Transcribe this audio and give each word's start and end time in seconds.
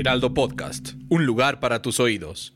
Heraldo 0.00 0.32
Podcast, 0.32 0.92
un 1.10 1.26
lugar 1.26 1.60
para 1.60 1.82
tus 1.82 2.00
oídos. 2.00 2.54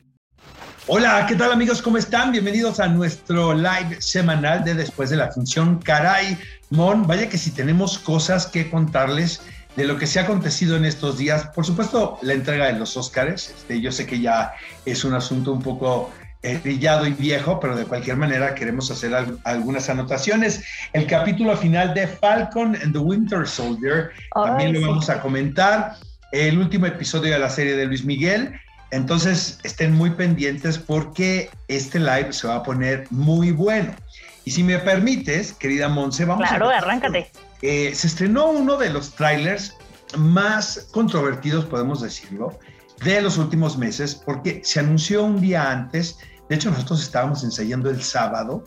Hola, 0.87 1.27
¿qué 1.29 1.37
tal 1.37 1.53
amigos? 1.53 1.83
¿Cómo 1.83 1.99
están? 1.99 2.33
Bienvenidos 2.33 2.81
a 2.81 2.89
nuestro 2.89 3.53
live 3.53 4.01
semanal 4.01 4.65
de 4.65 4.73
Después 4.75 5.11
de 5.11 5.17
la 5.17 5.31
Función. 5.31 5.79
Caray, 5.79 6.39
Mon, 6.71 7.07
vaya 7.07 7.29
que 7.29 7.37
si 7.37 7.51
tenemos 7.51 7.99
cosas 7.99 8.47
que 8.47 8.71
contarles 8.71 9.43
de 9.77 9.85
lo 9.85 9.99
que 9.99 10.07
se 10.07 10.21
ha 10.21 10.23
acontecido 10.23 10.75
en 10.79 10.87
estos 10.87 11.19
días. 11.19 11.49
Por 11.55 11.67
supuesto, 11.67 12.19
la 12.23 12.33
entrega 12.33 12.67
de 12.73 12.79
los 12.79 12.97
Óscares. 12.97 13.51
Este, 13.55 13.79
yo 13.79 13.93
sé 13.93 14.07
que 14.07 14.21
ya 14.21 14.55
es 14.87 15.05
un 15.05 15.13
asunto 15.13 15.53
un 15.53 15.61
poco 15.61 16.11
eh, 16.43 16.59
brillado 16.65 17.07
y 17.07 17.13
viejo, 17.13 17.61
pero 17.61 17.77
de 17.77 17.85
cualquier 17.85 18.17
manera 18.17 18.55
queremos 18.55 18.91
hacer 18.91 19.15
al- 19.15 19.39
algunas 19.45 19.91
anotaciones. 19.91 20.65
El 20.95 21.07
capítulo 21.07 21.55
final 21.59 21.93
de 21.93 22.07
Falcon 22.07 22.75
and 22.83 22.93
the 22.95 22.99
Winter 22.99 23.47
Soldier 23.47 24.13
también 24.35 24.73
lo 24.73 24.79
sí. 24.79 24.85
vamos 24.87 25.11
a 25.11 25.21
comentar. 25.21 25.97
El 26.35 26.59
último 26.59 26.87
episodio 26.87 27.33
de 27.33 27.39
la 27.39 27.49
serie 27.49 27.77
de 27.77 27.87
Luis 27.87 28.05
Miguel. 28.05 28.61
Entonces 28.91 29.61
estén 29.63 29.93
muy 29.93 30.11
pendientes 30.11 30.79
porque 30.79 31.49
este 31.69 32.01
live 32.01 32.33
se 32.33 32.49
va 32.49 32.57
a 32.57 32.63
poner 32.65 33.07
muy 33.11 33.53
bueno. 33.53 33.95
Y 34.45 34.51
si 34.51 34.65
me 34.65 34.81
permites, 34.81 35.53
querida 35.53 35.89
Monse, 35.89 36.25
vamos 36.25 36.49
Claro, 36.49 36.71
a... 36.71 36.79
arráncate. 36.79 37.31
Eh, 37.63 37.93
se 37.95 38.09
estrenó 38.09 38.51
uno 38.51 38.77
de 38.77 38.91
los 38.91 39.15
trailers 39.15 39.77
más 40.19 40.89
controvertidos, 40.91 41.67
podemos 41.67 42.01
decirlo, 42.03 42.59
de 43.05 43.23
los 43.23 43.39
últimos 43.39 43.79
meses, 43.79 44.17
porque 44.17 44.61
se 44.65 44.81
anunció 44.81 45.23
un 45.23 45.41
día 45.41 45.71
antes, 45.71 46.19
de 46.49 46.57
hecho 46.57 46.69
nosotros 46.69 47.01
estábamos 47.01 47.45
ensayando 47.45 47.91
el 47.91 48.03
sábado, 48.03 48.65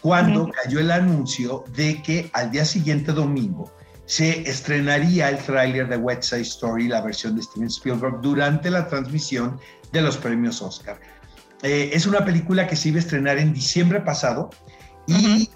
cuando 0.00 0.50
cayó 0.50 0.80
el 0.80 0.90
anuncio 0.90 1.64
de 1.76 2.00
que 2.00 2.30
al 2.32 2.50
día 2.50 2.64
siguiente 2.64 3.12
domingo 3.12 3.70
se 4.10 4.40
estrenaría 4.50 5.28
el 5.28 5.38
tráiler 5.38 5.88
de 5.88 5.96
West 5.96 6.24
Side 6.24 6.40
Story, 6.40 6.88
la 6.88 7.00
versión 7.00 7.36
de 7.36 7.42
Steven 7.42 7.68
Spielberg, 7.68 8.20
durante 8.20 8.68
la 8.68 8.88
transmisión 8.88 9.60
de 9.92 10.02
los 10.02 10.16
premios 10.16 10.60
Oscar. 10.60 11.00
Eh, 11.62 11.90
es 11.92 12.06
una 12.06 12.24
película 12.24 12.66
que 12.66 12.74
se 12.74 12.88
iba 12.88 12.96
a 12.96 13.02
estrenar 13.02 13.38
en 13.38 13.52
diciembre 13.52 14.00
pasado 14.00 14.50
y 15.06 15.48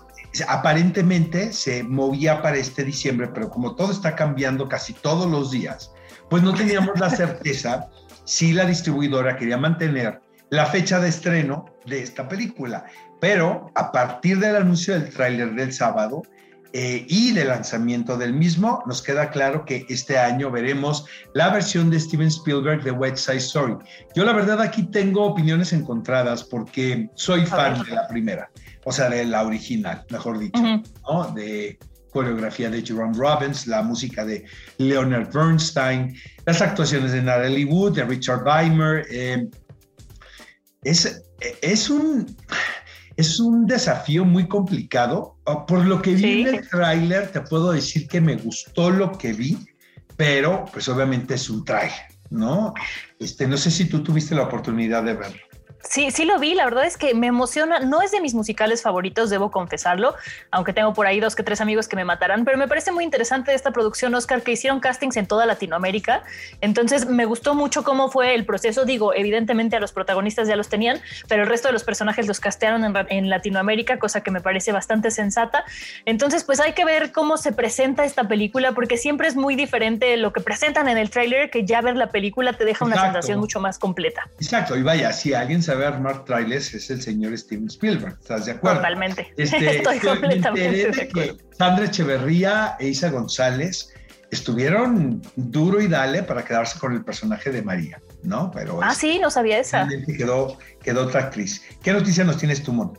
aparentemente 0.47 1.53
se 1.53 1.83
movía 1.83 2.43
para 2.43 2.57
este 2.57 2.85
diciembre, 2.85 3.29
pero 3.35 3.51
como 3.51 3.75
todo 3.75 3.91
está 3.91 4.15
cambiando 4.15 4.69
casi 4.69 4.93
todos 4.93 5.29
los 5.29 5.51
días, 5.51 5.91
pues 6.31 6.45
no 6.45 6.55
teníamos 6.55 7.01
la 7.01 7.11
certeza 7.11 7.89
si 8.25 8.53
la 8.53 8.67
distribuidora 8.67 9.37
quería 9.37 9.59
mantener 9.59 10.21
la 10.51 10.67
fecha 10.67 11.01
de 11.01 11.09
estreno 11.09 11.75
de 11.87 12.05
esta 12.05 12.29
película. 12.29 12.85
Pero 13.21 13.73
a 13.75 13.91
partir 13.91 14.39
del 14.39 14.55
anuncio 14.55 14.95
del 14.95 15.11
tráiler 15.11 15.57
del 15.57 15.73
sábado 15.73 16.23
eh, 16.77 17.07
y 17.09 17.31
del 17.31 17.47
lanzamiento 17.47 18.17
del 18.17 18.33
mismo, 18.33 18.83
nos 18.85 19.01
queda 19.01 19.31
claro 19.31 19.65
que 19.65 19.87
este 19.89 20.19
año 20.19 20.51
veremos 20.51 21.07
la 21.33 21.51
versión 21.51 21.89
de 21.89 22.01
Steven 22.01 22.27
Spielberg 22.27 22.83
de 22.83 22.91
West 22.91 23.19
Side 23.19 23.37
Story. 23.37 23.77
Yo 24.17 24.25
la 24.25 24.33
verdad 24.33 24.61
aquí 24.61 24.83
tengo 24.83 25.25
opiniones 25.25 25.73
encontradas 25.73 26.43
porque 26.43 27.09
soy 27.15 27.47
fan 27.47 27.81
de 27.85 27.93
la 27.93 28.09
primera, 28.09 28.51
o 28.85 28.91
sea, 28.91 29.09
de 29.09 29.25
la 29.25 29.45
original, 29.45 30.05
mejor 30.11 30.41
dicho. 30.41 30.61
¿no? 30.61 31.31
De 31.33 31.79
coreografía 32.11 32.69
de 32.69 32.83
Jerome 32.83 33.17
Robbins, 33.17 33.69
la 33.69 33.81
música 33.83 34.25
de 34.25 34.45
Leonard 34.79 35.33
Bernstein, 35.33 36.17
las 36.45 36.61
actuaciones 36.61 37.13
de 37.13 37.23
Natalie 37.23 37.67
Wood, 37.67 37.95
de 37.95 38.05
Richard 38.05 38.43
Weimer. 38.45 39.07
eh, 39.11 39.49
es, 40.83 41.23
es, 41.63 41.89
un, 41.89 42.37
es 43.17 43.39
un 43.41 43.67
desafío 43.67 44.25
muy 44.25 44.49
complicado. 44.49 45.37
Por 45.67 45.85
lo 45.85 46.01
que 46.03 46.15
vi 46.15 46.21
Sí. 46.23 46.41
en 46.43 46.55
el 46.57 46.69
tráiler, 46.69 47.31
te 47.33 47.41
puedo 47.41 47.73
decir 47.73 48.09
que 48.09 48.21
me 48.21 48.37
gustó 48.37 48.91
lo 48.91 49.13
que 49.13 49.33
vi, 49.33 49.59
pero 50.17 50.65
pues 50.73 50.89
obviamente 50.89 51.35
es 51.35 51.49
un 51.51 51.65
tráiler, 51.65 51.97
¿no? 52.31 52.75
Este, 53.19 53.47
no 53.47 53.57
sé 53.57 53.71
si 53.71 53.87
tú 53.87 54.03
tuviste 54.03 54.35
la 54.35 54.43
oportunidad 54.43 55.03
de 55.05 55.15
verlo. 55.15 55.41
Sí, 55.89 56.11
sí 56.11 56.25
lo 56.25 56.39
vi. 56.39 56.55
La 56.55 56.65
verdad 56.65 56.85
es 56.85 56.97
que 56.97 57.15
me 57.15 57.27
emociona. 57.27 57.81
No 57.81 58.03
es 58.03 58.11
de 58.11 58.21
mis 58.21 58.35
musicales 58.35 58.83
favoritos, 58.83 59.31
debo 59.31 59.51
confesarlo, 59.51 60.15
aunque 60.51 60.73
tengo 60.73 60.95
por 60.95 61.07
ahí 61.07 61.21
dos 61.21 61.35
que 61.35 61.43
tres 61.43 61.61
amigos 61.61 61.89
que 61.89 61.97
me 61.97 62.05
matarán, 62.05 62.45
pero 62.45 62.59
me 62.59 62.69
parece 62.69 62.93
muy 62.93 63.05
interesante 63.05 63.55
esta 63.55 63.71
producción 63.71 64.15
Oscar 64.15 64.43
que 64.43 64.53
hicieron 64.53 64.81
castings 64.81 65.17
en 65.17 65.27
toda 65.27 65.47
Latinoamérica. 65.47 66.23
Entonces 66.61 67.07
me 67.07 67.25
gustó 67.25 67.55
mucho 67.55 67.85
cómo 67.85 68.11
fue 68.11 68.35
el 68.35 68.45
proceso. 68.45 68.85
Digo, 68.85 69.15
evidentemente 69.15 69.77
a 69.77 69.81
los 69.81 69.93
protagonistas 69.93 70.49
ya 70.49 70.57
los 70.57 70.69
tenían, 70.69 71.01
pero 71.29 71.43
el 71.43 71.49
resto 71.49 71.69
de 71.69 71.73
los 71.73 71.85
personajes 71.85 72.27
los 72.27 72.41
castearon 72.41 72.85
en, 73.09 73.31
Latinoamérica, 73.31 73.99
cosa 73.99 74.23
que 74.23 74.31
me 74.31 74.41
parece 74.41 74.73
bastante 74.73 75.11
sensata. 75.11 75.65
Entonces, 76.05 76.45
pues 76.45 76.61
hay 76.61 76.73
que 76.73 76.85
ver 76.85 77.13
cómo 77.13 77.37
se 77.37 77.53
presenta 77.53 78.05
esta 78.05 78.29
película, 78.29 78.73
porque 78.73 78.97
siempre 78.97 79.29
es 79.29 79.37
muy 79.37 79.57
diferente 79.57 80.17
lo 80.17 80.33
que 80.33 80.41
presentan 80.41 80.89
en 80.89 80.99
el 80.99 81.11
tráiler 81.11 81.51
que 81.51 81.65
ya 81.65 81.81
ver 81.81 81.97
la 81.97 82.09
película 82.09 82.53
te 82.53 82.65
deja 82.65 82.85
una 82.85 82.95
Exacto. 82.95 83.15
sensación 83.15 83.41
mucho 83.41 83.61
más 83.61 83.79
completa. 83.79 84.29
Exacto, 84.39 84.77
y 84.77 84.83
vaya, 84.83 85.13
si 85.13 85.35
alguien 85.35 85.63
sabe 85.63 85.74
armar 85.83 86.25
trailers 86.25 86.75
es 86.75 86.91
el 86.91 87.01
señor 87.03 87.37
Steven 87.39 87.67
Spielberg, 87.67 88.17
¿estás 88.21 88.47
de 88.47 88.53
acuerdo? 88.53 88.79
Totalmente. 88.79 89.33
Este, 89.37 89.79
Estoy 89.79 89.99
completamente 89.99 90.91
de 90.93 91.03
acuerdo. 91.03 91.37
Sandra 91.59 91.85
Echeverría 91.87 92.77
e 92.79 92.89
Isa 92.89 93.11
González 93.11 93.93
estuvieron 94.31 95.23
duro 95.37 95.81
y 95.81 95.87
dale 95.89 96.23
para 96.23 96.45
quedarse 96.45 96.79
con 96.79 96.93
el 96.93 97.05
personaje 97.05 97.51
de 97.51 97.63
María, 97.63 98.01
¿no? 98.23 98.51
Pero 98.51 98.81
Ah, 98.83 98.91
es- 98.93 98.99
sí, 98.99 99.19
no 99.21 99.31
sabía 99.31 99.59
esa. 99.59 99.89
quedó, 100.07 100.59
quedó 100.83 101.03
otra 101.07 101.21
actriz. 101.23 101.63
¿Qué 101.83 101.93
noticia 101.93 102.25
nos 102.25 102.37
tienes 102.39 102.63
tú, 102.63 102.73
Mon? 102.73 102.99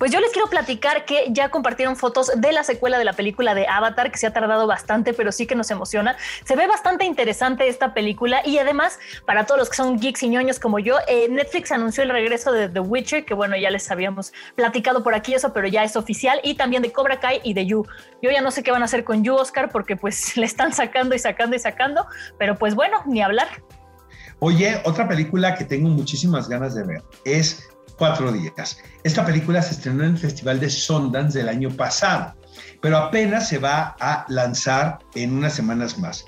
Pues 0.00 0.10
yo 0.12 0.18
les 0.18 0.32
quiero 0.32 0.48
platicar 0.48 1.04
que 1.04 1.26
ya 1.28 1.50
compartieron 1.50 1.94
fotos 1.94 2.32
de 2.34 2.52
la 2.52 2.64
secuela 2.64 2.96
de 2.98 3.04
la 3.04 3.12
película 3.12 3.54
de 3.54 3.68
Avatar, 3.68 4.10
que 4.10 4.16
se 4.16 4.26
ha 4.26 4.32
tardado 4.32 4.66
bastante, 4.66 5.12
pero 5.12 5.30
sí 5.30 5.46
que 5.46 5.54
nos 5.54 5.70
emociona. 5.70 6.16
Se 6.46 6.56
ve 6.56 6.66
bastante 6.66 7.04
interesante 7.04 7.68
esta 7.68 7.92
película 7.92 8.40
y 8.42 8.56
además, 8.56 8.98
para 9.26 9.44
todos 9.44 9.60
los 9.60 9.68
que 9.68 9.76
son 9.76 10.00
geeks 10.00 10.22
y 10.22 10.30
ñoños 10.30 10.58
como 10.58 10.78
yo, 10.78 10.96
eh, 11.06 11.28
Netflix 11.28 11.70
anunció 11.70 12.02
el 12.02 12.08
regreso 12.08 12.50
de 12.50 12.70
The 12.70 12.80
Witcher, 12.80 13.26
que 13.26 13.34
bueno, 13.34 13.58
ya 13.58 13.68
les 13.68 13.90
habíamos 13.90 14.32
platicado 14.54 15.02
por 15.02 15.14
aquí 15.14 15.34
eso, 15.34 15.52
pero 15.52 15.68
ya 15.68 15.84
es 15.84 15.94
oficial, 15.96 16.40
y 16.42 16.54
también 16.54 16.80
de 16.80 16.92
Cobra 16.92 17.20
Kai 17.20 17.42
y 17.44 17.52
de 17.52 17.66
You. 17.66 17.86
Yo 18.22 18.30
ya 18.30 18.40
no 18.40 18.50
sé 18.52 18.62
qué 18.62 18.70
van 18.70 18.80
a 18.80 18.86
hacer 18.86 19.04
con 19.04 19.22
You, 19.22 19.34
Oscar, 19.34 19.68
porque 19.70 19.96
pues 19.96 20.34
le 20.38 20.46
están 20.46 20.72
sacando 20.72 21.14
y 21.14 21.18
sacando 21.18 21.56
y 21.56 21.58
sacando, 21.58 22.06
pero 22.38 22.56
pues 22.56 22.74
bueno, 22.74 23.02
ni 23.04 23.20
hablar. 23.20 23.48
Oye, 24.38 24.80
otra 24.86 25.06
película 25.06 25.54
que 25.56 25.66
tengo 25.66 25.90
muchísimas 25.90 26.48
ganas 26.48 26.74
de 26.74 26.84
ver 26.84 27.02
es 27.26 27.68
Cuatro 28.00 28.32
Días. 28.32 28.78
Esta 29.04 29.26
película 29.26 29.60
se 29.60 29.74
estrenó 29.74 30.04
en 30.04 30.12
el 30.12 30.18
Festival 30.18 30.58
de 30.58 30.70
Sundance 30.70 31.38
del 31.38 31.50
año 31.50 31.68
pasado, 31.68 32.34
pero 32.80 32.96
apenas 32.96 33.46
se 33.50 33.58
va 33.58 33.94
a 34.00 34.24
lanzar 34.28 35.00
en 35.14 35.36
unas 35.36 35.52
semanas 35.52 35.98
más. 35.98 36.24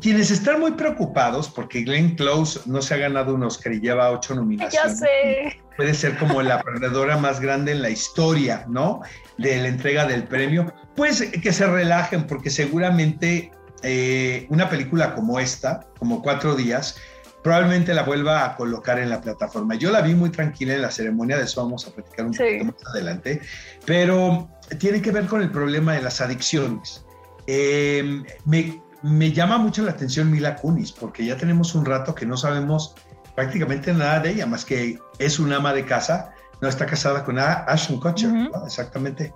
Quienes 0.00 0.30
están 0.30 0.60
muy 0.60 0.70
preocupados 0.70 1.50
porque 1.50 1.82
Glenn 1.82 2.14
Close 2.14 2.60
no 2.64 2.80
se 2.80 2.94
ha 2.94 2.96
ganado 2.96 3.34
un 3.34 3.42
Oscar 3.42 3.74
y 3.74 3.80
lleva 3.80 4.10
ocho 4.10 4.32
Ya 4.32 4.40
nominaciones. 4.40 4.98
sé. 4.98 5.60
Puede 5.76 5.92
ser 5.92 6.16
como 6.16 6.40
la 6.40 6.62
perdedora 6.62 7.18
más 7.18 7.38
grande 7.38 7.72
en 7.72 7.82
la 7.82 7.90
historia, 7.90 8.64
¿no? 8.66 9.02
De 9.36 9.58
la 9.60 9.68
entrega 9.68 10.06
del 10.06 10.24
premio. 10.24 10.72
Pues 10.96 11.20
que 11.20 11.52
se 11.52 11.66
relajen 11.66 12.26
porque 12.26 12.48
seguramente 12.48 13.52
eh, 13.82 14.46
una 14.48 14.70
película 14.70 15.14
como 15.14 15.38
esta, 15.38 15.80
como 15.98 16.22
Cuatro 16.22 16.54
Días, 16.56 16.96
probablemente 17.48 17.94
la 17.94 18.02
vuelva 18.02 18.44
a 18.44 18.54
colocar 18.56 18.98
en 18.98 19.08
la 19.08 19.22
plataforma. 19.22 19.74
Yo 19.74 19.90
la 19.90 20.02
vi 20.02 20.14
muy 20.14 20.28
tranquila 20.28 20.74
en 20.74 20.82
la 20.82 20.90
ceremonia, 20.90 21.38
de 21.38 21.44
eso 21.44 21.62
vamos 21.62 21.86
a 21.86 21.90
platicar 21.92 22.26
un 22.26 22.34
Sí. 22.34 22.42
poquito 22.42 22.64
más 22.66 22.86
adelante, 22.94 23.40
pero 23.86 24.50
tiene 24.78 25.00
que 25.00 25.10
ver 25.12 25.24
con 25.24 25.40
el 25.40 25.50
problema 25.50 25.94
de 25.94 26.02
las 26.02 26.20
adicciones. 26.20 27.06
Eh, 27.46 28.22
me, 28.44 28.82
me 29.02 29.32
llama 29.32 29.56
mucho 29.56 29.82
la 29.82 29.92
atención 29.92 30.30
Mila 30.30 30.56
Kunis, 30.56 30.92
porque 30.92 31.24
ya 31.24 31.38
tenemos 31.38 31.74
un 31.74 31.86
rato 31.86 32.14
que 32.14 32.26
no 32.26 32.36
sabemos 32.36 32.94
prácticamente 33.34 33.94
nada 33.94 34.20
de 34.20 34.32
ella, 34.32 34.44
más 34.44 34.66
que 34.66 34.98
es 35.18 35.38
una 35.38 35.56
ama 35.56 35.72
de 35.72 35.86
casa, 35.86 36.32
no 36.60 36.68
está 36.68 36.84
casada 36.84 37.24
con 37.24 37.38
Ashton 37.38 37.98
Kutcher, 37.98 38.28
Ujú. 38.28 38.50
¿no? 38.52 38.66
Exactamente. 38.66 39.32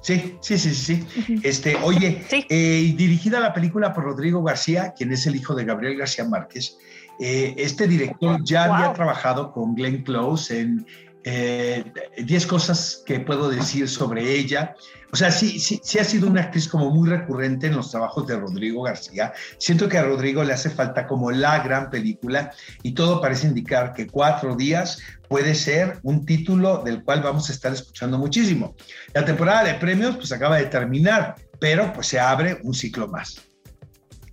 Sí, 0.00 0.38
sí, 0.40 0.56
sí, 0.58 0.74
sí. 0.74 1.06
sí. 1.26 1.40
Este, 1.42 1.76
oye, 1.82 2.24
Sí. 2.30 2.46
eh, 2.48 2.94
dirigida 2.96 3.38
la 3.38 3.52
película 3.52 3.92
por 3.92 4.04
Rodrigo 4.04 4.42
García, 4.42 4.94
quien 4.96 5.12
es 5.12 5.26
el 5.26 5.36
hijo 5.36 5.54
de 5.54 5.66
Gabriel 5.66 5.98
García 5.98 6.24
Márquez. 6.24 6.78
Eh, 7.20 7.54
este 7.58 7.86
director 7.86 8.42
ya 8.42 8.64
había 8.64 8.86
Wow. 8.86 8.94
trabajado 8.94 9.52
con 9.52 9.74
Glenn 9.74 10.02
Close 10.02 10.60
en 10.60 10.86
10 11.22 12.46
cosas 12.46 13.02
que 13.04 13.20
puedo 13.20 13.50
decir 13.50 13.88
sobre 13.88 14.32
ella. 14.32 14.74
O 15.12 15.16
sea, 15.16 15.30
sí, 15.30 15.58
sí, 15.58 15.80
sí 15.82 15.98
ha 15.98 16.04
sido 16.04 16.28
una 16.28 16.42
actriz 16.42 16.66
como 16.68 16.90
muy 16.90 17.08
recurrente 17.08 17.66
en 17.66 17.76
los 17.76 17.90
trabajos 17.90 18.26
de 18.26 18.36
Rodrigo 18.38 18.82
García. 18.82 19.32
Siento 19.58 19.88
que 19.88 19.98
a 19.98 20.02
Rodrigo 20.04 20.42
le 20.44 20.52
hace 20.52 20.70
falta 20.70 21.06
como 21.06 21.30
la 21.30 21.58
gran 21.58 21.90
película 21.90 22.52
y 22.82 22.92
todo 22.92 23.20
parece 23.20 23.48
indicar 23.48 23.92
que 23.92 24.06
Cuatro 24.06 24.56
días 24.56 24.98
puede 25.28 25.54
ser 25.54 25.98
un 26.04 26.24
título 26.24 26.82
del 26.84 27.02
cual 27.04 27.22
vamos 27.22 27.50
a 27.50 27.52
estar 27.52 27.72
escuchando 27.72 28.18
muchísimo. 28.18 28.74
La 29.12 29.24
temporada 29.24 29.64
de 29.64 29.74
premios 29.74 30.16
pues 30.16 30.32
acaba 30.32 30.56
de 30.56 30.66
terminar, 30.66 31.34
pero 31.58 31.92
pues 31.92 32.06
se 32.06 32.18
abre 32.18 32.58
un 32.62 32.72
ciclo 32.72 33.08
más 33.08 33.42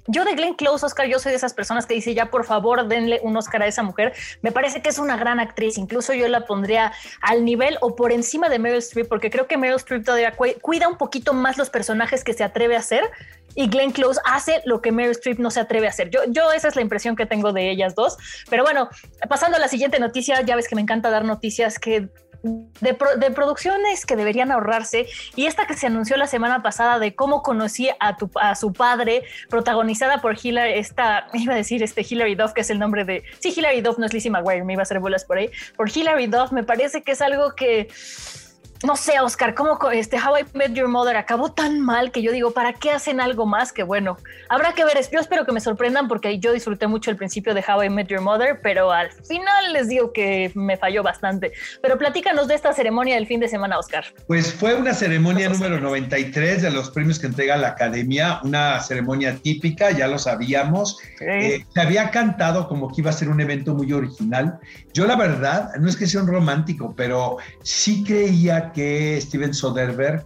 yo 0.08 0.26
de 0.26 0.36
Glenn 0.36 0.56
Close, 0.56 0.86
Oscar, 0.86 1.08
yo 1.08 1.20
soy 1.20 1.32
de 1.32 1.38
esas 1.38 1.54
personas 1.54 1.86
que 1.86 1.94
dice 1.94 2.14
ya 2.14 2.32
por 2.32 2.46
favor 2.46 2.88
denle 2.88 3.20
un 3.24 3.36
Oscar 3.38 3.62
a 3.64 3.68
esa 3.68 3.84
mujer. 3.84 4.14
Me 4.42 4.52
parece 4.52 4.82
que 4.82 4.90
es 4.90 5.00
una 5.00 5.18
gran 5.18 5.40
actriz. 5.40 5.78
Incluso 5.78 6.14
yo 6.14 6.28
la 6.28 6.46
pondría 6.46 6.94
al 7.22 7.46
nivel 7.46 7.78
o 7.82 7.96
por 7.96 8.12
encima 8.12 8.50
de 8.50 8.60
Meryl 8.60 8.80
Streep, 8.80 9.08
porque 9.08 9.30
creo 9.30 9.48
que 9.48 9.58
Meryl 9.58 9.76
Streep 9.76 10.06
todavía 10.06 10.34
cuida 10.62 10.88
un 10.88 10.98
poquito 10.98 11.34
más 11.34 11.58
los 11.58 11.70
personajes 11.70 12.24
que 12.24 12.34
se 12.34 12.44
atreve 12.44 12.76
a 12.76 12.80
hacer 12.80 13.10
y 13.56 13.68
Glenn 13.70 13.92
Close 13.92 14.20
hace 14.26 14.62
lo 14.66 14.82
que 14.82 14.92
Meryl 14.92 15.12
Streep 15.12 15.40
no 15.40 15.52
se 15.52 15.60
atreve 15.60 15.88
a 15.88 15.90
hacer. 15.90 16.10
Yo, 16.10 16.22
yo 16.28 16.52
esa 16.52 16.68
es 16.68 16.76
la 16.76 16.82
impresión 16.82 17.16
que 17.16 17.26
tengo 17.26 17.54
de 17.54 17.70
ellas 17.72 17.96
dos. 17.96 18.18
Pero 18.50 18.64
bueno, 18.64 18.90
pasando 19.30 19.58
a 19.58 19.60
la 19.60 19.68
siguiente 19.68 20.00
noticia, 20.00 20.42
ya 20.42 20.56
ves 20.56 20.68
que 20.68 20.76
me 20.76 20.82
encanta 20.82 21.10
dar 21.10 21.26
noticias 21.26 21.80
que 21.80 22.10
de, 22.44 23.32
producciones 23.32 24.06
que 24.06 24.16
deberían 24.16 24.52
ahorrarse 24.52 25.08
y 25.36 25.46
esta 25.46 25.68
que 25.68 25.76
se 25.76 25.88
anunció 25.88 26.18
la 26.18 26.28
semana 26.28 26.62
pasada 26.62 27.00
de 27.00 27.16
cómo 27.16 27.42
conocí 27.42 27.90
a, 28.00 28.18
tu, 28.18 28.30
a 28.36 28.56
su 28.56 28.74
padre, 28.74 29.24
protagonizada 29.50 30.22
por 30.22 30.38
Hilary, 30.42 30.74
esta, 30.74 31.28
iba 31.34 31.54
a 31.54 31.58
decir 31.58 31.84
este 31.84 32.06
Hilary 32.08 32.36
Duff, 32.36 32.54
que 32.54 32.62
es 32.62 32.70
el 32.70 32.80
nombre 32.80 33.04
de, 33.06 33.24
sí, 33.40 33.54
Hilary 33.56 33.82
Duff 33.82 33.98
no 33.98 34.06
es 34.06 34.14
Lizzie 34.14 34.32
McGuire, 34.32 34.64
me 34.64 34.74
iba 34.74 34.82
a 34.82 34.84
hacer 34.84 35.00
bolas 35.00 35.26
por 35.26 35.38
ahí, 35.38 35.50
por 35.76 35.90
Hilary 35.90 36.28
Duff, 36.28 36.52
me 36.52 36.64
parece 36.64 37.02
que 37.04 37.12
es 37.12 37.22
algo 37.22 37.56
que 37.56 37.88
no 38.84 38.96
sé, 38.96 39.20
Oscar, 39.20 39.56
cómo 39.56 39.78
este 39.92 40.18
How 40.18 40.40
I 40.40 40.46
Met 40.54 40.74
Your 40.74 40.88
Mother 40.88 41.18
acabó 41.18 41.52
tan 41.52 41.80
mal 41.80 42.12
que 42.12 42.22
yo 42.22 42.32
digo, 42.32 42.52
¿para 42.52 42.74
qué 42.74 42.92
hacen 42.92 43.20
algo 43.20 43.46
más? 43.46 43.74
Que 43.74 43.84
bueno, 43.84 44.18
habrá 44.50 44.74
que 44.74 44.86
ver. 44.86 44.98
Yo 45.12 45.20
espero 45.20 45.46
que 45.46 45.52
me 45.52 45.60
sorprendan 45.60 46.08
porque 46.08 46.40
yo 46.40 46.52
disfruté 46.54 46.88
mucho 46.88 47.12
el 47.12 47.18
principio 47.18 47.54
de 47.54 47.64
How 47.68 47.84
I 47.84 47.90
Met 47.90 48.08
Your 48.08 48.22
Mother, 48.22 48.60
pero 48.62 48.92
al 48.92 49.12
final 49.12 49.74
les 49.74 49.90
digo 49.90 50.12
que 50.12 50.52
me 50.56 50.78
falló 50.78 51.04
bastante. 51.04 51.54
Pero 51.82 51.98
platícanos 51.98 52.48
de 52.48 52.56
esta 52.56 52.74
ceremonia 52.74 53.16
del 53.16 53.28
fin 53.28 53.40
de 53.40 53.48
semana, 53.48 53.80
Oscar. 53.80 54.06
Pues 54.28 54.54
fue 54.54 54.76
una 54.76 54.94
ceremonia 54.94 55.50
número 55.50 55.80
93 55.80 56.62
de 56.62 56.72
los 56.72 56.90
premios 56.92 57.20
que 57.20 57.28
entrega 57.28 57.58
la 57.58 57.70
Academia, 57.70 58.40
una 58.44 58.80
ceremonia 58.80 59.38
típica, 59.38 59.92
ya 59.92 60.08
lo 60.08 60.20
sabíamos. 60.20 61.00
Eh, 61.20 61.64
se 61.74 61.82
había 61.82 62.12
cantado 62.12 62.68
como 62.68 62.88
que 62.90 63.02
iba 63.02 63.10
a 63.10 63.14
ser 63.14 63.30
un 63.30 63.42
evento 63.42 63.74
muy 63.74 63.92
original. 63.94 64.60
Yo 64.94 65.06
la 65.06 65.16
verdad, 65.16 65.72
no 65.80 65.90
es 65.90 65.96
que 65.96 66.08
sea 66.08 66.22
un 66.22 66.28
romántico, 66.28 66.94
pero 66.96 67.38
sí 67.62 68.04
creía 68.04 68.67
que 68.74 69.20
Steven 69.22 69.54
Soderbergh 69.54 70.26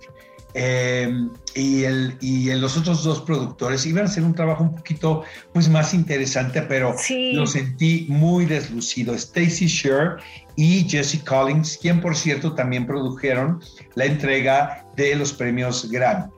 eh, 0.53 1.27
y, 1.55 1.83
el, 1.83 2.17
y 2.19 2.53
los 2.55 2.77
otros 2.77 3.03
dos 3.03 3.21
productores 3.21 3.85
iban 3.85 4.03
a 4.03 4.05
hacer 4.07 4.23
un 4.23 4.35
trabajo 4.35 4.63
un 4.63 4.75
poquito 4.75 5.23
pues, 5.53 5.69
más 5.69 5.93
interesante, 5.93 6.61
pero 6.63 6.95
lo 7.33 7.47
sentí 7.47 8.05
muy 8.09 8.45
deslucido. 8.45 9.13
Stacy 9.13 9.67
Sher 9.67 10.17
y 10.55 10.87
Jesse 10.89 11.23
Collins, 11.23 11.77
quien 11.81 12.01
por 12.01 12.15
cierto 12.15 12.53
también 12.53 12.85
produjeron 12.85 13.61
la 13.95 14.05
entrega 14.05 14.85
de 14.95 15.15
los 15.15 15.31
premios 15.31 15.89
Grammy. 15.89 16.29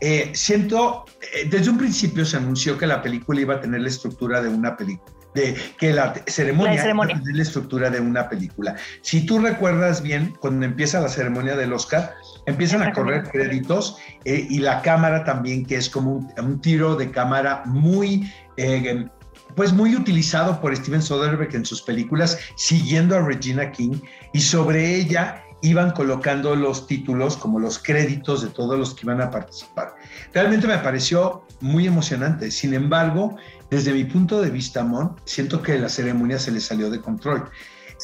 Eh, 0.00 0.30
siento, 0.34 1.06
eh, 1.34 1.48
desde 1.50 1.70
un 1.70 1.78
principio 1.78 2.24
se 2.24 2.36
anunció 2.36 2.76
que 2.76 2.86
la 2.86 3.02
película 3.02 3.40
iba 3.40 3.54
a 3.54 3.60
tener 3.60 3.80
la 3.80 3.88
estructura 3.88 4.42
de 4.42 4.48
una 4.48 4.76
película 4.76 5.15
de 5.36 5.54
que 5.78 5.92
la 5.92 6.14
ceremonia, 6.26 6.74
la 6.74 6.82
ceremonia. 6.82 7.22
la 7.24 7.42
estructura 7.42 7.90
de 7.90 8.00
una 8.00 8.28
película. 8.28 8.74
Si 9.02 9.24
tú 9.24 9.38
recuerdas 9.38 10.02
bien, 10.02 10.34
cuando 10.40 10.66
empieza 10.66 11.00
la 11.00 11.08
ceremonia 11.08 11.54
del 11.54 11.72
Oscar, 11.72 12.14
empiezan 12.46 12.82
a 12.82 12.92
correr 12.92 13.22
créditos 13.30 13.98
eh, 14.24 14.46
y 14.50 14.58
la 14.58 14.82
cámara 14.82 15.22
también, 15.22 15.64
que 15.64 15.76
es 15.76 15.88
como 15.88 16.28
un, 16.36 16.60
tiro 16.60 16.96
de 16.96 17.10
cámara 17.10 17.62
muy... 17.66 18.32
Eh, 18.56 19.06
pues 19.54 19.72
muy 19.72 19.94
utilizado 19.94 20.60
por 20.60 20.76
Steven 20.76 21.00
Soderbergh 21.00 21.54
en 21.54 21.64
sus 21.64 21.80
películas, 21.80 22.38
siguiendo 22.56 23.16
a 23.16 23.22
Regina 23.22 23.70
King, 23.72 24.00
y 24.34 24.40
sobre 24.40 24.96
ella 24.96 25.46
iban 25.62 25.92
colocando 25.92 26.54
los 26.54 26.86
títulos 26.86 27.36
como 27.36 27.58
los 27.58 27.78
créditos 27.78 28.42
de 28.42 28.48
todos 28.48 28.78
los 28.78 28.94
que 28.94 29.06
iban 29.06 29.22
a 29.22 29.30
participar. 29.30 29.94
Realmente 30.34 30.66
me 30.66 30.78
pareció 30.78 31.44
muy 31.60 31.86
emocionante. 31.86 32.50
Sin 32.50 32.74
embargo, 32.74 33.36
desde 33.70 33.92
mi 33.92 34.04
punto 34.04 34.40
de 34.40 34.50
vista, 34.50 34.84
Mon, 34.84 35.16
siento 35.24 35.62
que 35.62 35.78
la 35.78 35.88
ceremonia 35.88 36.38
se 36.38 36.52
le 36.52 36.60
salió 36.60 36.90
de 36.90 37.00
control. 37.00 37.50